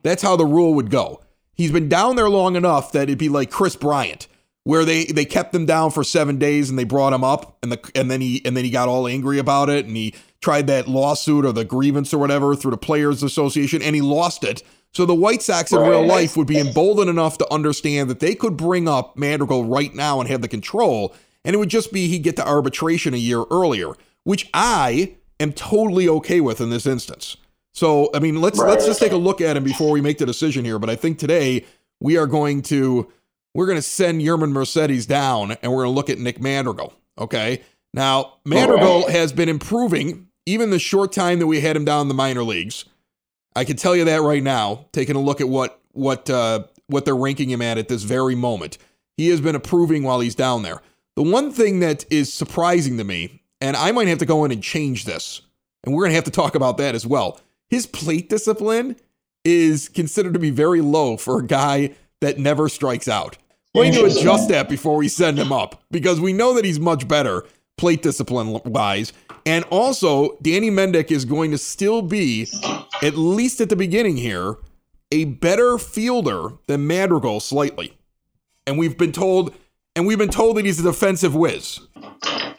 That's 0.04 0.24
how 0.24 0.36
the 0.36 0.46
rule 0.46 0.74
would 0.74 0.90
go 0.90 1.22
he's 1.62 1.72
been 1.72 1.90
down 1.90 2.16
there 2.16 2.30
long 2.30 2.56
enough 2.56 2.92
that 2.92 3.04
it'd 3.04 3.18
be 3.18 3.30
like 3.30 3.52
Kris 3.52 3.76
Bryant, 3.76 4.28
where 4.64 4.84
they 4.84 5.06
they 5.06 5.26
kept 5.26 5.54
him 5.54 5.66
down 5.66 5.92
for 5.92 6.04
seven 6.04 6.38
days 6.38 6.70
and 6.70 6.78
they 6.78 6.84
brought 6.84 7.14
him 7.14 7.24
up, 7.24 7.58
and 7.62 7.72
the 7.72 7.92
and 7.96 8.10
then 8.10 8.22
he 8.22 8.42
and 8.46 8.58
then 8.58 8.66
he 8.66 8.72
got 8.72 8.90
all 8.90 9.08
angry 9.08 9.38
about 9.38 9.70
it, 9.70 9.86
and 9.86 9.96
he 9.96 10.16
tried 10.42 10.68
that 10.68 10.88
lawsuit 10.88 11.46
or 11.46 11.52
the 11.52 11.66
grievance 11.66 12.14
or 12.14 12.18
whatever 12.18 12.56
through 12.56 12.72
the 12.72 12.78
Players 12.78 13.22
Association, 13.22 13.82
and 13.82 13.96
he 13.96 14.02
lost 14.02 14.44
it. 14.44 14.64
So 14.94 15.06
the 15.06 15.16
White 15.16 15.42
Sox 15.42 15.72
in 15.72 15.80
right. 15.80 15.90
real 15.90 16.06
life 16.06 16.36
would 16.36 16.48
be 16.48 16.60
emboldened 16.60 17.10
enough 17.10 17.38
to 17.38 17.54
understand 17.54 18.10
that 18.10 18.20
they 18.20 18.36
could 18.36 18.58
bring 18.58 18.90
up 18.90 19.16
Madrigal 19.16 19.64
right 19.64 19.94
now 19.94 20.20
and 20.20 20.28
have 20.30 20.42
the 20.42 20.50
control, 20.50 21.16
and 21.46 21.54
it 21.54 21.60
would 21.60 21.70
just 21.70 21.94
be 21.94 22.08
he'd 22.08 22.24
get 22.24 22.36
to 22.38 22.48
arbitration 22.48 23.14
a 23.14 23.18
year 23.18 23.44
earlier, 23.52 23.94
which 24.24 24.50
I 24.54 25.16
am 25.40 25.54
totally 25.54 26.10
okay 26.10 26.42
with 26.42 26.60
in 26.60 26.72
this 26.72 26.86
instance. 26.86 27.38
So, 27.74 28.10
I 28.14 28.20
mean, 28.20 28.42
let's 28.42 28.60
right. 28.60 28.70
let's 28.70 28.86
just 28.86 29.00
take 29.00 29.12
a 29.12 29.18
look 29.18 29.42
at 29.42 29.58
him 29.58 29.64
before 29.64 29.92
we 29.92 30.02
make 30.02 30.18
the 30.18 30.26
decision 30.26 30.66
here. 30.66 30.80
But 30.80 30.90
I 30.90 30.96
think 30.96 31.20
today 31.20 31.66
we 32.00 32.18
are 32.18 32.28
going 32.28 32.62
to 32.64 33.12
we're 33.54 33.66
going 33.66 33.78
to 33.78 33.82
send 33.82 34.22
Yermin 34.22 34.52
Mercedes 34.52 35.06
down, 35.06 35.52
and 35.62 35.72
we're 35.72 35.84
going 35.84 35.94
to 35.94 35.96
look 35.96 36.10
at 36.10 36.20
Nick 36.20 36.40
Madrigal. 36.40 36.94
Okay. 37.18 37.62
Now, 37.94 38.34
Madrigal 38.46 39.02
right. 39.02 39.12
has 39.12 39.34
been 39.34 39.50
improving 39.50 40.28
even 40.46 40.70
the 40.70 40.80
short 40.80 41.12
time 41.12 41.40
that 41.40 41.48
we 41.48 41.60
had 41.62 41.76
him 41.76 41.86
down 41.86 42.04
in 42.04 42.08
the 42.08 42.14
minor 42.14 42.44
leagues. 42.44 42.86
I 43.56 43.66
can 43.66 43.76
tell 43.76 43.96
you 43.96 44.06
that 44.06 44.22
right 44.22 44.42
now. 44.42 44.86
Taking 44.92 45.16
a 45.16 45.22
look 45.22 45.42
at 45.42 45.50
what 45.50 45.80
what 45.92 46.30
uh, 46.30 46.64
what 46.88 47.06
they're 47.06 47.16
ranking 47.16 47.50
him 47.50 47.62
at 47.62 47.78
at 47.78 47.88
this 47.88 48.04
very 48.04 48.36
moment, 48.36 48.78
he 49.18 49.30
has 49.30 49.42
been 49.42 49.56
improving 49.56 50.04
while 50.04 50.20
he's 50.20 50.36
down 50.36 50.64
there. 50.64 50.82
The 51.16 51.24
one 51.24 51.52
thing 51.52 51.82
that 51.82 52.06
is 52.10 52.32
surprising 52.32 52.98
to 52.98 53.04
me, 53.04 53.42
and 53.60 53.76
I 53.76 53.92
might 53.92 54.08
have 54.08 54.20
to 54.20 54.26
go 54.26 54.46
in 54.46 54.52
and 54.52 54.64
change 54.64 55.04
this, 55.04 55.42
and 55.84 55.94
we're 55.94 56.04
going 56.04 56.12
to 56.12 56.16
have 56.16 56.24
to 56.24 56.32
talk 56.32 56.56
about 56.56 56.78
that 56.78 56.96
as 56.96 57.06
well. 57.06 57.40
His 57.72 57.88
plate 57.88 58.30
discipline 58.30 58.98
is 59.44 59.90
considered 59.90 60.34
to 60.34 60.40
be 60.40 60.52
very 60.52 60.82
low 60.82 61.18
for 61.18 61.40
a 61.40 61.46
guy 61.46 61.96
that 62.20 62.38
never 62.38 62.70
strikes 62.70 63.08
out. 63.08 63.38
We 63.74 63.90
need 63.90 63.96
to 63.96 64.06
adjust 64.06 64.50
that 64.50 64.68
before 64.68 64.98
we 64.98 65.08
send 65.08 65.40
him 65.40 65.54
up 65.54 65.82
because 65.90 66.20
we 66.20 66.34
know 66.34 66.54
that 66.54 66.66
he's 66.66 66.80
much 66.80 67.08
better 67.08 67.46
plate 67.78 68.04
discipline 68.04 68.60
wise. 68.66 69.14
And 69.46 69.64
also, 69.72 70.38
Danny 70.42 70.70
Mendick 70.70 71.10
is 71.10 71.26
going 71.26 71.52
to 71.52 71.58
still 71.58 72.02
be, 72.02 72.48
at 73.02 73.16
least 73.16 73.62
at 73.62 73.70
the 73.70 73.76
beginning 73.76 74.18
here, 74.18 74.58
a 75.12 75.26
better 75.26 75.78
fielder 75.78 76.50
than 76.68 76.86
Madrigal 76.86 77.40
slightly. 77.40 77.98
And 78.68 78.78
we've 78.78 78.98
been 78.98 79.14
told, 79.14 79.56
and 79.96 80.06
we've 80.06 80.18
been 80.18 80.30
told 80.30 80.58
that 80.58 80.66
he's 80.66 80.80
a 80.80 80.84
defensive 80.84 81.34
whiz. 81.34 81.80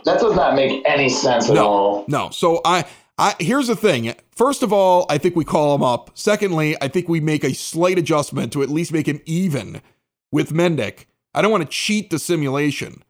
That 0.05 0.19
does 0.19 0.35
not 0.35 0.57
make 0.57 0.83
any 0.87 1.09
sense 1.09 1.49
at 1.49 1.55
no, 1.55 1.69
all. 1.69 2.05
No. 2.09 2.31
So 2.31 2.61
I, 2.65 2.85
I 3.19 3.37
here's 3.39 3.69
the 3.69 3.77
thing. 3.77 4.15
First 4.43 4.65
of 4.65 4.73
all, 4.73 5.07
I 5.09 5.19
think 5.19 5.37
we 5.37 5.45
call 5.45 5.73
him 5.73 5.85
up. 5.85 6.11
Secondly, 6.15 6.77
I 6.83 6.89
think 6.89 7.09
we 7.09 7.21
make 7.21 7.45
a 7.45 7.55
slight 7.55 7.97
adjustment 7.97 8.53
to 8.53 8.65
at 8.65 8.71
least 8.71 8.93
make 8.93 9.07
him 9.07 9.21
even 9.25 9.81
with 10.33 10.51
Mendick. 10.51 11.05
I 11.33 11.41
don't 11.41 11.53
want 11.53 11.63
to 11.63 11.71
cheat 11.71 12.11
the 12.11 12.19
simulation, 12.19 13.05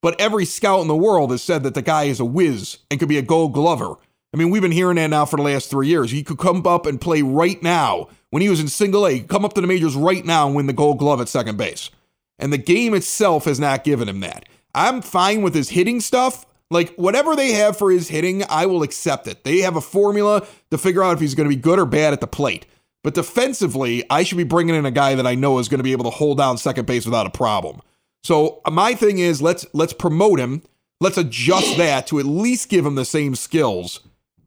but 0.00 0.18
every 0.18 0.46
scout 0.46 0.80
in 0.80 0.88
the 0.88 0.96
world 0.96 1.30
has 1.30 1.42
said 1.42 1.62
that 1.64 1.74
the 1.74 1.82
guy 1.82 2.04
is 2.04 2.20
a 2.20 2.24
whiz 2.24 2.78
and 2.90 2.98
could 2.98 3.10
be 3.10 3.18
a 3.18 3.22
gold 3.22 3.52
glover. 3.52 3.96
I 4.32 4.38
mean, 4.38 4.48
we've 4.48 4.62
been 4.62 4.72
hearing 4.72 4.96
that 4.96 5.08
now 5.08 5.26
for 5.26 5.36
the 5.36 5.42
last 5.42 5.68
three 5.68 5.88
years. 5.88 6.10
He 6.10 6.22
could 6.22 6.38
come 6.38 6.66
up 6.66 6.86
and 6.86 6.98
play 6.98 7.20
right 7.20 7.62
now 7.62 8.08
when 8.30 8.40
he 8.40 8.48
was 8.48 8.58
in 8.58 8.68
single 8.68 9.06
A, 9.06 9.20
come 9.20 9.44
up 9.44 9.52
to 9.56 9.60
the 9.60 9.66
majors 9.66 9.94
right 9.94 10.24
now 10.24 10.46
and 10.46 10.56
win 10.56 10.68
the 10.68 10.72
gold 10.72 10.98
glove 10.98 11.20
at 11.20 11.28
second 11.28 11.58
base. 11.58 11.90
And 12.38 12.50
the 12.50 12.56
game 12.56 12.94
itself 12.94 13.44
has 13.44 13.60
not 13.60 13.84
given 13.84 14.08
him 14.08 14.20
that. 14.20 14.48
I'm 14.74 15.02
fine 15.02 15.42
with 15.42 15.54
his 15.54 15.68
hitting 15.68 16.00
stuff. 16.00 16.46
Like, 16.70 16.94
whatever 16.96 17.34
they 17.34 17.52
have 17.52 17.78
for 17.78 17.90
his 17.90 18.08
hitting, 18.08 18.44
I 18.48 18.66
will 18.66 18.82
accept 18.82 19.26
it. 19.26 19.44
They 19.44 19.58
have 19.58 19.76
a 19.76 19.80
formula 19.80 20.46
to 20.70 20.78
figure 20.78 21.02
out 21.02 21.14
if 21.14 21.20
he's 21.20 21.34
going 21.34 21.48
to 21.48 21.54
be 21.54 21.60
good 21.60 21.78
or 21.78 21.86
bad 21.86 22.12
at 22.12 22.20
the 22.20 22.26
plate. 22.26 22.66
But 23.02 23.14
defensively, 23.14 24.04
I 24.10 24.22
should 24.22 24.36
be 24.38 24.44
bringing 24.44 24.74
in 24.74 24.84
a 24.84 24.90
guy 24.90 25.14
that 25.14 25.26
I 25.26 25.34
know 25.34 25.58
is 25.58 25.68
going 25.68 25.78
to 25.78 25.84
be 25.84 25.92
able 25.92 26.04
to 26.04 26.10
hold 26.10 26.38
down 26.38 26.58
second 26.58 26.86
base 26.86 27.06
without 27.06 27.26
a 27.26 27.30
problem. 27.30 27.80
So 28.22 28.60
uh, 28.64 28.70
my 28.70 28.94
thing 28.94 29.18
is 29.18 29.40
let's 29.40 29.66
let's 29.72 29.92
promote 29.92 30.40
him. 30.40 30.62
Let's 31.00 31.16
adjust 31.16 31.76
that 31.76 32.06
to 32.08 32.18
at 32.18 32.26
least 32.26 32.68
give 32.68 32.84
him 32.84 32.96
the 32.96 33.04
same 33.04 33.36
skills 33.36 34.00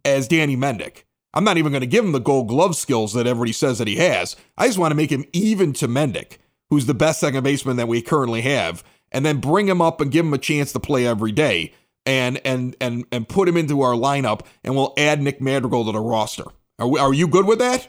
as 0.04 0.28
Danny 0.28 0.58
Mendick. 0.58 1.04
I'm 1.34 1.46
not 1.46 1.58
even 1.58 1.72
going 1.72 1.82
to 1.82 1.88
give 1.88 2.04
him 2.04 2.12
the 2.12 2.20
gold 2.20 2.50
glove 2.50 2.76
skills 2.76 3.14
that 3.14 3.26
everybody 3.26 3.54
says 3.54 3.80
that 3.80 3.88
he 3.88 3.96
has. 3.96 4.36
I 4.58 4.68
just 4.68 4.78
want 4.78 4.92
to 4.92 4.98
make 4.98 5.12
him 5.12 5.24
even 5.32 5.72
to 5.74 5.88
Mendick, 5.88 6.40
who's 6.70 6.88
the 6.88 6.94
best 6.94 7.22
second 7.22 7.44
baseman 7.44 7.78
that 7.78 7.88
we 7.88 8.02
currently 8.02 8.42
have, 8.42 8.84
and 9.14 9.26
then 9.26 9.40
bring 9.40 9.68
him 9.70 9.82
up 9.82 10.02
and 10.02 10.12
give 10.12 10.26
him 10.26 10.34
a 10.34 10.38
chance 10.38 10.74
to 10.74 10.80
play 10.80 11.08
every 11.08 11.32
day 11.32 11.74
and 12.06 12.40
and 12.46 12.76
and 12.82 13.06
and 13.12 13.28
put 13.28 13.48
him 13.48 13.58
into 13.58 13.82
our 13.82 13.94
lineup 13.94 14.46
and 14.64 14.76
we'll 14.76 14.94
add 14.98 15.22
Nick 15.22 15.42
Madrigal 15.42 15.86
to 15.86 15.92
the 15.92 16.00
roster. 16.00 16.46
Are 16.80 16.88
we, 16.88 17.00
are 17.00 17.14
you 17.14 17.28
good 17.28 17.46
with 17.46 17.60
that? 17.60 17.88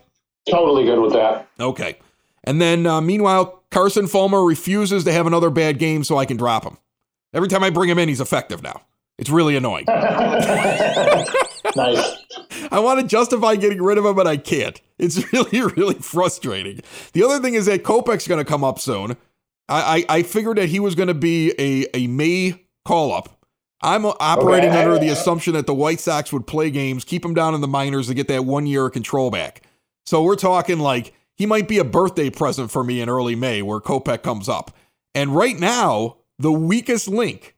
Totally 0.49 0.85
good 0.85 1.01
with 1.01 1.13
that. 1.13 1.49
Okay. 1.59 1.99
And 2.45 2.61
then 2.61 2.87
uh, 2.87 3.01
meanwhile, 3.01 3.63
Carson 3.71 4.07
Fulmer 4.07 4.43
refuses 4.43 5.05
to 5.05 5.13
have 5.13 5.27
another 5.27 5.51
bad 5.51 5.79
game 5.79 6.05
so 6.05 6.19
I 6.19 6.27
can 6.27 6.37
drop 6.37 6.65
him. 6.65 6.77
Every 7.33 7.49
time 7.49 7.63
I 7.63 7.71
bring 7.71 7.89
him 7.89 7.99
in, 7.99 8.09
he's 8.09 8.21
effective 8.21 8.63
now. 8.63 8.83
It's 9.19 9.31
really 9.31 9.57
annoying. 9.57 9.85
nice. 9.89 11.37
I 12.73 12.81
want 12.81 13.01
to 13.01 13.07
justify 13.07 13.57
getting 13.57 13.83
rid 13.83 13.99
of 13.99 14.05
him, 14.05 14.15
but 14.15 14.27
I 14.27 14.37
can't. 14.37 14.81
It's 14.99 15.33
really, 15.33 15.63
really 15.75 15.95
frustrating. 15.95 16.81
The 17.13 17.23
other 17.23 17.41
thing 17.41 17.55
is 17.55 17.67
that 17.67 17.85
Kopech's 17.85 18.27
going 18.27 18.45
to 18.45 18.49
come 18.49 18.65
up 18.65 18.79
soon. 18.79 19.17
I, 19.69 20.05
I, 20.09 20.17
I 20.17 20.23
figured 20.23 20.59
that 20.59 20.69
he 20.69 20.81
was 20.81 20.95
going 20.95 21.09
to 21.09 21.15
be 21.15 21.53
a, 21.59 21.87
a 21.95 22.07
May 22.07 22.65
call 22.85 23.13
up. 23.13 23.39
I'm 23.83 24.07
operating 24.07 24.71
okay. 24.71 24.85
under 24.85 24.99
the 24.99 25.09
assumption 25.09 25.55
that 25.55 25.67
the 25.67 25.75
White 25.75 26.01
Sox 26.01 26.33
would 26.33 26.47
play 26.47 26.71
games, 26.71 27.05
keep 27.05 27.25
him 27.25 27.35
down 27.35 27.55
in 27.55 27.61
the 27.61 27.69
minors 27.69 28.07
to 28.07 28.15
get 28.15 28.29
that 28.29 28.45
one 28.45 28.67
year 28.67 28.87
of 28.87 28.93
control 28.93 29.31
back. 29.31 29.63
So 30.07 30.23
we're 30.23 30.37
talking 30.37 30.79
like 30.79 31.15
he 31.35 31.47
might 31.47 31.69
be 31.69 31.79
a 31.79 31.85
birthday 31.85 32.31
present 32.31 32.71
for 32.71 32.85
me 32.85 33.01
in 33.01 33.09
early 33.09 33.35
May 33.35 33.63
where 33.63 33.81
Kopech 33.81 34.23
comes 34.23 34.49
up. 34.49 34.77
And 35.15 35.35
right 35.35 35.59
now, 35.59 36.19
the 36.39 36.53
weakest 36.53 37.09
link 37.09 37.57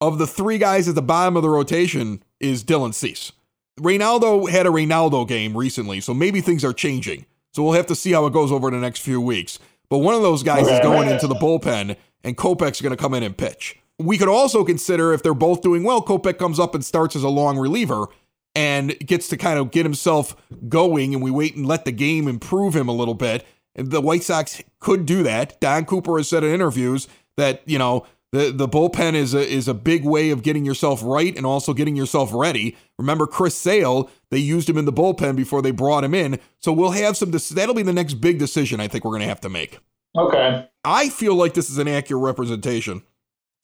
of 0.00 0.18
the 0.18 0.26
three 0.26 0.58
guys 0.58 0.88
at 0.88 0.94
the 0.94 1.02
bottom 1.02 1.36
of 1.36 1.42
the 1.42 1.50
rotation 1.50 2.22
is 2.38 2.62
Dylan 2.62 2.94
Cease. 2.94 3.32
Reynaldo 3.80 4.48
had 4.48 4.66
a 4.66 4.70
Reynaldo 4.70 5.26
game 5.26 5.56
recently, 5.56 6.00
so 6.00 6.14
maybe 6.14 6.40
things 6.40 6.64
are 6.64 6.72
changing. 6.72 7.26
So 7.52 7.62
we'll 7.62 7.74
have 7.74 7.86
to 7.86 7.94
see 7.94 8.12
how 8.12 8.26
it 8.26 8.32
goes 8.32 8.52
over 8.52 8.70
the 8.70 8.78
next 8.78 9.00
few 9.00 9.20
weeks. 9.20 9.58
But 9.88 9.98
one 9.98 10.14
of 10.14 10.22
those 10.22 10.42
guys 10.42 10.66
is 10.68 10.80
going 10.80 11.08
into 11.08 11.26
the 11.26 11.34
bullpen, 11.34 11.96
and 12.24 12.36
Kopech's 12.36 12.80
going 12.80 12.96
to 12.96 13.02
come 13.02 13.14
in 13.14 13.22
and 13.22 13.36
pitch. 13.36 13.78
We 13.98 14.18
could 14.18 14.28
also 14.28 14.64
consider 14.64 15.12
if 15.12 15.22
they're 15.22 15.34
both 15.34 15.62
doing 15.62 15.82
well, 15.82 16.02
Kopech 16.02 16.38
comes 16.38 16.60
up 16.60 16.74
and 16.74 16.84
starts 16.84 17.16
as 17.16 17.22
a 17.22 17.28
long 17.28 17.58
reliever 17.58 18.08
and 18.54 18.98
gets 19.00 19.28
to 19.28 19.36
kind 19.36 19.58
of 19.58 19.70
get 19.70 19.84
himself 19.84 20.34
going, 20.68 21.14
and 21.14 21.22
we 21.22 21.30
wait 21.30 21.56
and 21.56 21.66
let 21.66 21.84
the 21.84 21.92
game 21.92 22.26
improve 22.26 22.74
him 22.74 22.88
a 22.88 22.92
little 22.92 23.14
bit. 23.14 23.46
And 23.74 23.90
the 23.90 24.00
White 24.00 24.22
Sox 24.22 24.62
could 24.80 25.04
do 25.06 25.22
that. 25.22 25.60
Don 25.60 25.84
Cooper 25.84 26.16
has 26.16 26.28
said 26.28 26.42
in 26.42 26.52
interviews 26.52 27.06
that 27.36 27.62
you 27.66 27.78
know 27.78 28.06
the 28.32 28.50
the 28.50 28.66
bullpen 28.66 29.14
is 29.14 29.34
a 29.34 29.46
is 29.46 29.68
a 29.68 29.74
big 29.74 30.04
way 30.04 30.30
of 30.30 30.42
getting 30.42 30.64
yourself 30.64 31.02
right 31.04 31.36
and 31.36 31.44
also 31.44 31.74
getting 31.74 31.96
yourself 31.96 32.30
ready. 32.32 32.76
Remember 32.98 33.26
Chris 33.26 33.54
Sale? 33.54 34.10
They 34.30 34.38
used 34.38 34.68
him 34.68 34.78
in 34.78 34.86
the 34.86 34.92
bullpen 34.92 35.36
before 35.36 35.60
they 35.60 35.70
brought 35.70 36.04
him 36.04 36.14
in, 36.14 36.40
so 36.58 36.72
we'll 36.72 36.90
have 36.92 37.16
some. 37.16 37.30
That'll 37.30 37.74
be 37.74 37.82
the 37.82 37.92
next 37.92 38.14
big 38.14 38.38
decision 38.38 38.80
I 38.80 38.88
think 38.88 39.04
we're 39.04 39.12
going 39.12 39.22
to 39.22 39.28
have 39.28 39.42
to 39.42 39.50
make. 39.50 39.78
Okay. 40.16 40.66
I 40.82 41.10
feel 41.10 41.34
like 41.34 41.52
this 41.52 41.68
is 41.68 41.76
an 41.76 41.88
accurate 41.88 42.22
representation 42.22 43.02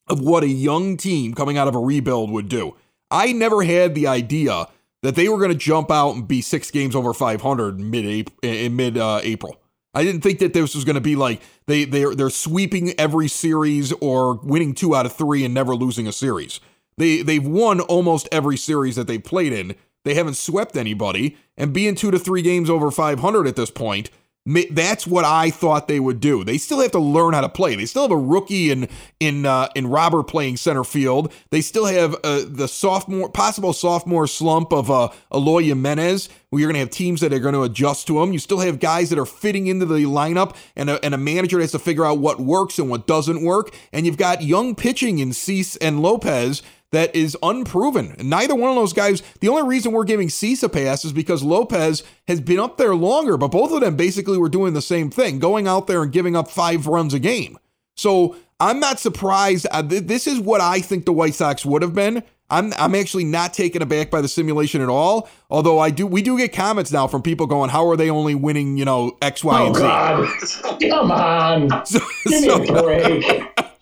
of 0.07 0.19
what 0.19 0.43
a 0.43 0.47
young 0.47 0.97
team 0.97 1.33
coming 1.33 1.57
out 1.57 1.67
of 1.67 1.75
a 1.75 1.79
rebuild 1.79 2.31
would 2.31 2.49
do. 2.49 2.75
I 3.09 3.31
never 3.31 3.63
had 3.63 3.95
the 3.95 4.07
idea 4.07 4.67
that 5.01 5.15
they 5.15 5.29
were 5.29 5.37
going 5.37 5.51
to 5.51 5.57
jump 5.57 5.91
out 5.91 6.15
and 6.15 6.27
be 6.27 6.41
six 6.41 6.71
games 6.71 6.95
over 6.95 7.13
500 7.13 7.79
mid 7.79 8.31
in 8.41 8.75
mid 8.75 8.97
uh, 8.97 9.19
April. 9.23 9.59
I 9.93 10.03
didn't 10.03 10.21
think 10.21 10.39
that 10.39 10.53
this 10.53 10.73
was 10.73 10.85
going 10.85 10.95
to 10.95 11.01
be 11.01 11.15
like 11.15 11.41
they 11.67 11.85
they 11.85 12.03
they're 12.15 12.31
sweeping 12.31 12.99
every 12.99 13.27
series 13.27 13.91
or 13.93 14.35
winning 14.35 14.73
two 14.73 14.95
out 14.95 15.05
of 15.05 15.13
three 15.13 15.45
and 15.45 15.53
never 15.53 15.75
losing 15.75 16.07
a 16.07 16.11
series. 16.11 16.59
They 16.97 17.21
they've 17.21 17.45
won 17.45 17.79
almost 17.81 18.27
every 18.31 18.57
series 18.57 18.95
that 18.95 19.07
they've 19.07 19.23
played 19.23 19.53
in. 19.53 19.75
They 20.03 20.15
haven't 20.15 20.35
swept 20.35 20.75
anybody, 20.75 21.37
and 21.55 21.71
being 21.71 21.95
two 21.95 22.11
to 22.11 22.19
three 22.19 22.41
games 22.41 22.69
over 22.69 22.91
500 22.91 23.47
at 23.47 23.55
this 23.55 23.71
point 23.71 24.09
that's 24.45 25.07
what 25.07 25.23
I 25.23 25.51
thought 25.51 25.87
they 25.87 26.01
would 26.01 26.19
do. 26.19 26.43
They 26.43 26.57
still 26.57 26.81
have 26.81 26.91
to 26.91 26.99
learn 26.99 27.33
how 27.33 27.41
to 27.41 27.49
play. 27.49 27.75
They 27.75 27.85
still 27.85 28.01
have 28.01 28.11
a 28.11 28.17
rookie 28.17 28.71
in 28.71 28.89
in 29.21 29.45
uh, 29.45 29.69
in 29.73 29.87
Robert 29.87 30.23
playing 30.23 30.57
center 30.57 30.83
field. 30.83 31.31
They 31.49 31.61
still 31.61 31.85
have 31.85 32.15
uh, 32.23 32.43
the 32.45 32.67
sophomore 32.67 33.29
possible 33.29 33.71
sophomore 33.71 34.27
slump 34.27 34.73
of 34.73 34.91
uh, 34.91 35.09
Eloy 35.33 35.63
Jimenez. 35.63 36.27
Where 36.49 36.59
you're 36.59 36.67
going 36.67 36.75
to 36.75 36.81
have 36.81 36.91
teams 36.91 37.21
that 37.21 37.33
are 37.33 37.39
going 37.39 37.55
to 37.55 37.63
adjust 37.63 38.05
to 38.07 38.21
him. 38.21 38.31
You 38.31 38.37
still 38.37 38.59
have 38.59 38.79
guys 38.79 39.09
that 39.09 39.17
are 39.17 39.25
fitting 39.25 39.65
into 39.65 39.87
the 39.87 40.03
lineup, 40.03 40.55
and 40.75 40.87
a, 40.87 41.03
and 41.03 41.15
a 41.15 41.17
manager 41.17 41.59
has 41.59 41.71
to 41.71 41.79
figure 41.79 42.05
out 42.05 42.19
what 42.19 42.39
works 42.39 42.77
and 42.77 42.91
what 42.91 43.07
doesn't 43.07 43.43
work. 43.43 43.73
And 43.91 44.05
you've 44.05 44.17
got 44.17 44.43
young 44.43 44.75
pitching 44.75 45.17
in 45.17 45.33
Cease 45.33 45.77
and 45.77 46.03
Lopez 46.03 46.61
that 46.93 47.15
is 47.15 47.37
unproven. 47.43 48.15
Neither 48.19 48.55
one 48.55 48.69
of 48.69 48.75
those 48.75 48.93
guys, 48.93 49.21
the 49.41 49.49
only 49.49 49.67
reason 49.67 49.91
we're 49.91 50.03
giving 50.03 50.29
Cease 50.29 50.63
a 50.63 50.69
pass 50.69 51.03
is 51.03 51.11
because 51.11 51.43
Lopez 51.43 52.03
has 52.27 52.39
been 52.39 52.59
up 52.59 52.77
there 52.77 52.95
longer, 52.95 53.35
but 53.35 53.49
both 53.49 53.71
of 53.71 53.81
them 53.81 53.95
basically 53.95 54.37
were 54.37 54.49
doing 54.49 54.73
the 54.73 54.81
same 54.81 55.09
thing, 55.09 55.39
going 55.39 55.67
out 55.67 55.87
there 55.87 56.03
and 56.03 56.11
giving 56.11 56.35
up 56.35 56.49
five 56.49 56.87
runs 56.87 57.13
a 57.13 57.19
game. 57.19 57.57
So 57.95 58.35
I'm 58.59 58.79
not 58.79 58.99
surprised. 58.99 59.67
Uh, 59.71 59.81
this 59.81 60.25
is 60.27 60.39
what 60.39 60.61
I 60.61 60.79
think 60.79 61.05
the 61.05 61.13
White 61.13 61.33
Sox 61.33 61.65
would 61.65 61.81
have 61.81 61.93
been. 61.93 62.23
I'm 62.49 62.71
I'm 62.77 62.93
actually 62.93 63.23
not 63.23 63.53
taken 63.53 63.81
aback 63.81 64.11
by 64.11 64.21
the 64.21 64.27
simulation 64.27 64.81
at 64.81 64.89
all. 64.89 65.27
Although 65.49 65.79
I 65.79 65.89
do, 65.89 66.05
we 66.05 66.21
do 66.21 66.37
get 66.37 66.53
comments 66.53 66.91
now 66.91 67.07
from 67.07 67.23
people 67.23 67.47
going, 67.47 67.71
"How 67.71 67.87
are 67.89 67.97
they 67.97 68.09
only 68.09 68.35
winning? 68.35 68.77
You 68.77 68.85
know, 68.85 69.17
X, 69.21 69.43
Y, 69.43 69.59
oh, 69.59 69.67
and 69.67 69.75
Z." 69.75 69.81
God. 69.81 70.79
Come 70.89 71.11
on, 71.11 71.85
so, 71.85 71.99
give 72.25 72.41
me 72.41 72.47
so, 72.47 72.63
a 72.63 72.83
break. 72.83 73.43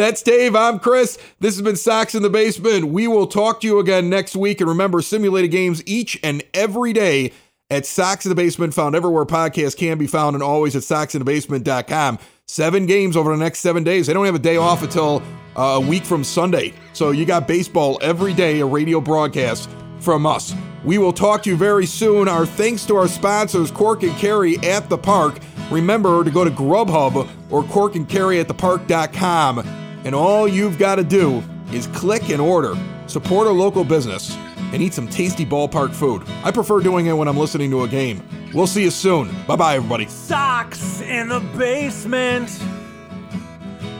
That's 0.00 0.22
Dave. 0.22 0.56
I'm 0.56 0.78
Chris. 0.78 1.18
This 1.40 1.56
has 1.56 1.62
been 1.62 1.76
Sox 1.76 2.14
in 2.14 2.22
the 2.22 2.30
Basement. 2.30 2.86
We 2.86 3.06
will 3.06 3.26
talk 3.26 3.60
to 3.60 3.66
you 3.66 3.80
again 3.80 4.08
next 4.08 4.34
week. 4.34 4.62
And 4.62 4.70
remember, 4.70 5.02
simulated 5.02 5.50
games 5.50 5.82
each 5.84 6.18
and 6.22 6.42
every 6.54 6.94
day 6.94 7.32
at 7.68 7.84
Sox 7.84 8.24
in 8.24 8.30
the 8.30 8.34
Basement, 8.34 8.72
found 8.72 8.96
everywhere 8.96 9.26
podcasts 9.26 9.76
can 9.76 9.98
be 9.98 10.06
found, 10.06 10.36
and 10.36 10.42
always 10.42 10.74
at 10.74 10.84
soxinthebasement.com. 10.84 12.18
Seven 12.46 12.86
games 12.86 13.14
over 13.14 13.30
the 13.30 13.36
next 13.36 13.58
seven 13.58 13.84
days. 13.84 14.06
They 14.06 14.14
don't 14.14 14.24
have 14.24 14.34
a 14.34 14.38
day 14.38 14.56
off 14.56 14.82
until 14.82 15.22
uh, 15.54 15.60
a 15.74 15.80
week 15.80 16.06
from 16.06 16.24
Sunday. 16.24 16.72
So 16.94 17.10
you 17.10 17.26
got 17.26 17.46
baseball 17.46 17.98
every 18.00 18.32
day, 18.32 18.60
a 18.60 18.66
radio 18.66 19.02
broadcast 19.02 19.68
from 19.98 20.24
us. 20.24 20.54
We 20.82 20.96
will 20.96 21.12
talk 21.12 21.42
to 21.42 21.50
you 21.50 21.58
very 21.58 21.84
soon. 21.84 22.26
Our 22.26 22.46
thanks 22.46 22.86
to 22.86 22.96
our 22.96 23.06
sponsors, 23.06 23.70
Cork 23.70 24.02
and 24.02 24.16
Kerry 24.16 24.56
at 24.60 24.88
the 24.88 24.96
Park. 24.96 25.40
Remember 25.70 26.24
to 26.24 26.30
go 26.30 26.42
to 26.42 26.50
Grubhub 26.50 27.28
or 27.50 27.62
corkandkerry 27.64 28.40
at 28.40 28.48
the 28.48 28.54
park.com 28.54 29.79
and 30.04 30.14
all 30.14 30.48
you've 30.48 30.78
got 30.78 30.96
to 30.96 31.04
do 31.04 31.42
is 31.72 31.86
click 31.88 32.30
and 32.30 32.40
order, 32.40 32.74
support 33.06 33.46
a 33.46 33.50
local 33.50 33.84
business, 33.84 34.36
and 34.72 34.82
eat 34.82 34.94
some 34.94 35.08
tasty 35.08 35.44
ballpark 35.44 35.92
food. 35.92 36.22
I 36.44 36.50
prefer 36.50 36.80
doing 36.80 37.06
it 37.06 37.12
when 37.12 37.28
I'm 37.28 37.36
listening 37.36 37.70
to 37.70 37.84
a 37.84 37.88
game. 37.88 38.22
We'll 38.54 38.66
see 38.66 38.82
you 38.82 38.90
soon. 38.90 39.30
Bye 39.46 39.56
bye, 39.56 39.76
everybody. 39.76 40.06
Sox 40.06 41.00
in 41.00 41.28
the 41.28 41.40
basement. 41.56 42.50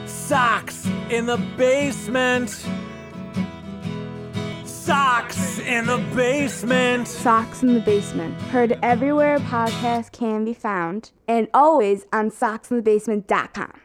Sox 0.06 0.86
in 1.10 1.26
the 1.26 1.38
basement. 1.56 2.50
Sox 4.64 5.58
in 5.60 5.86
the 5.86 5.98
basement. 6.16 7.06
Sox 7.06 7.62
in 7.62 7.74
the 7.74 7.80
Basement. 7.80 8.40
Heard 8.42 8.78
everywhere 8.82 9.38
podcasts 9.38 10.10
can 10.10 10.44
be 10.44 10.54
found 10.54 11.12
and 11.28 11.48
always 11.54 12.06
on 12.12 12.30
soxinthebasement.com. 12.30 13.79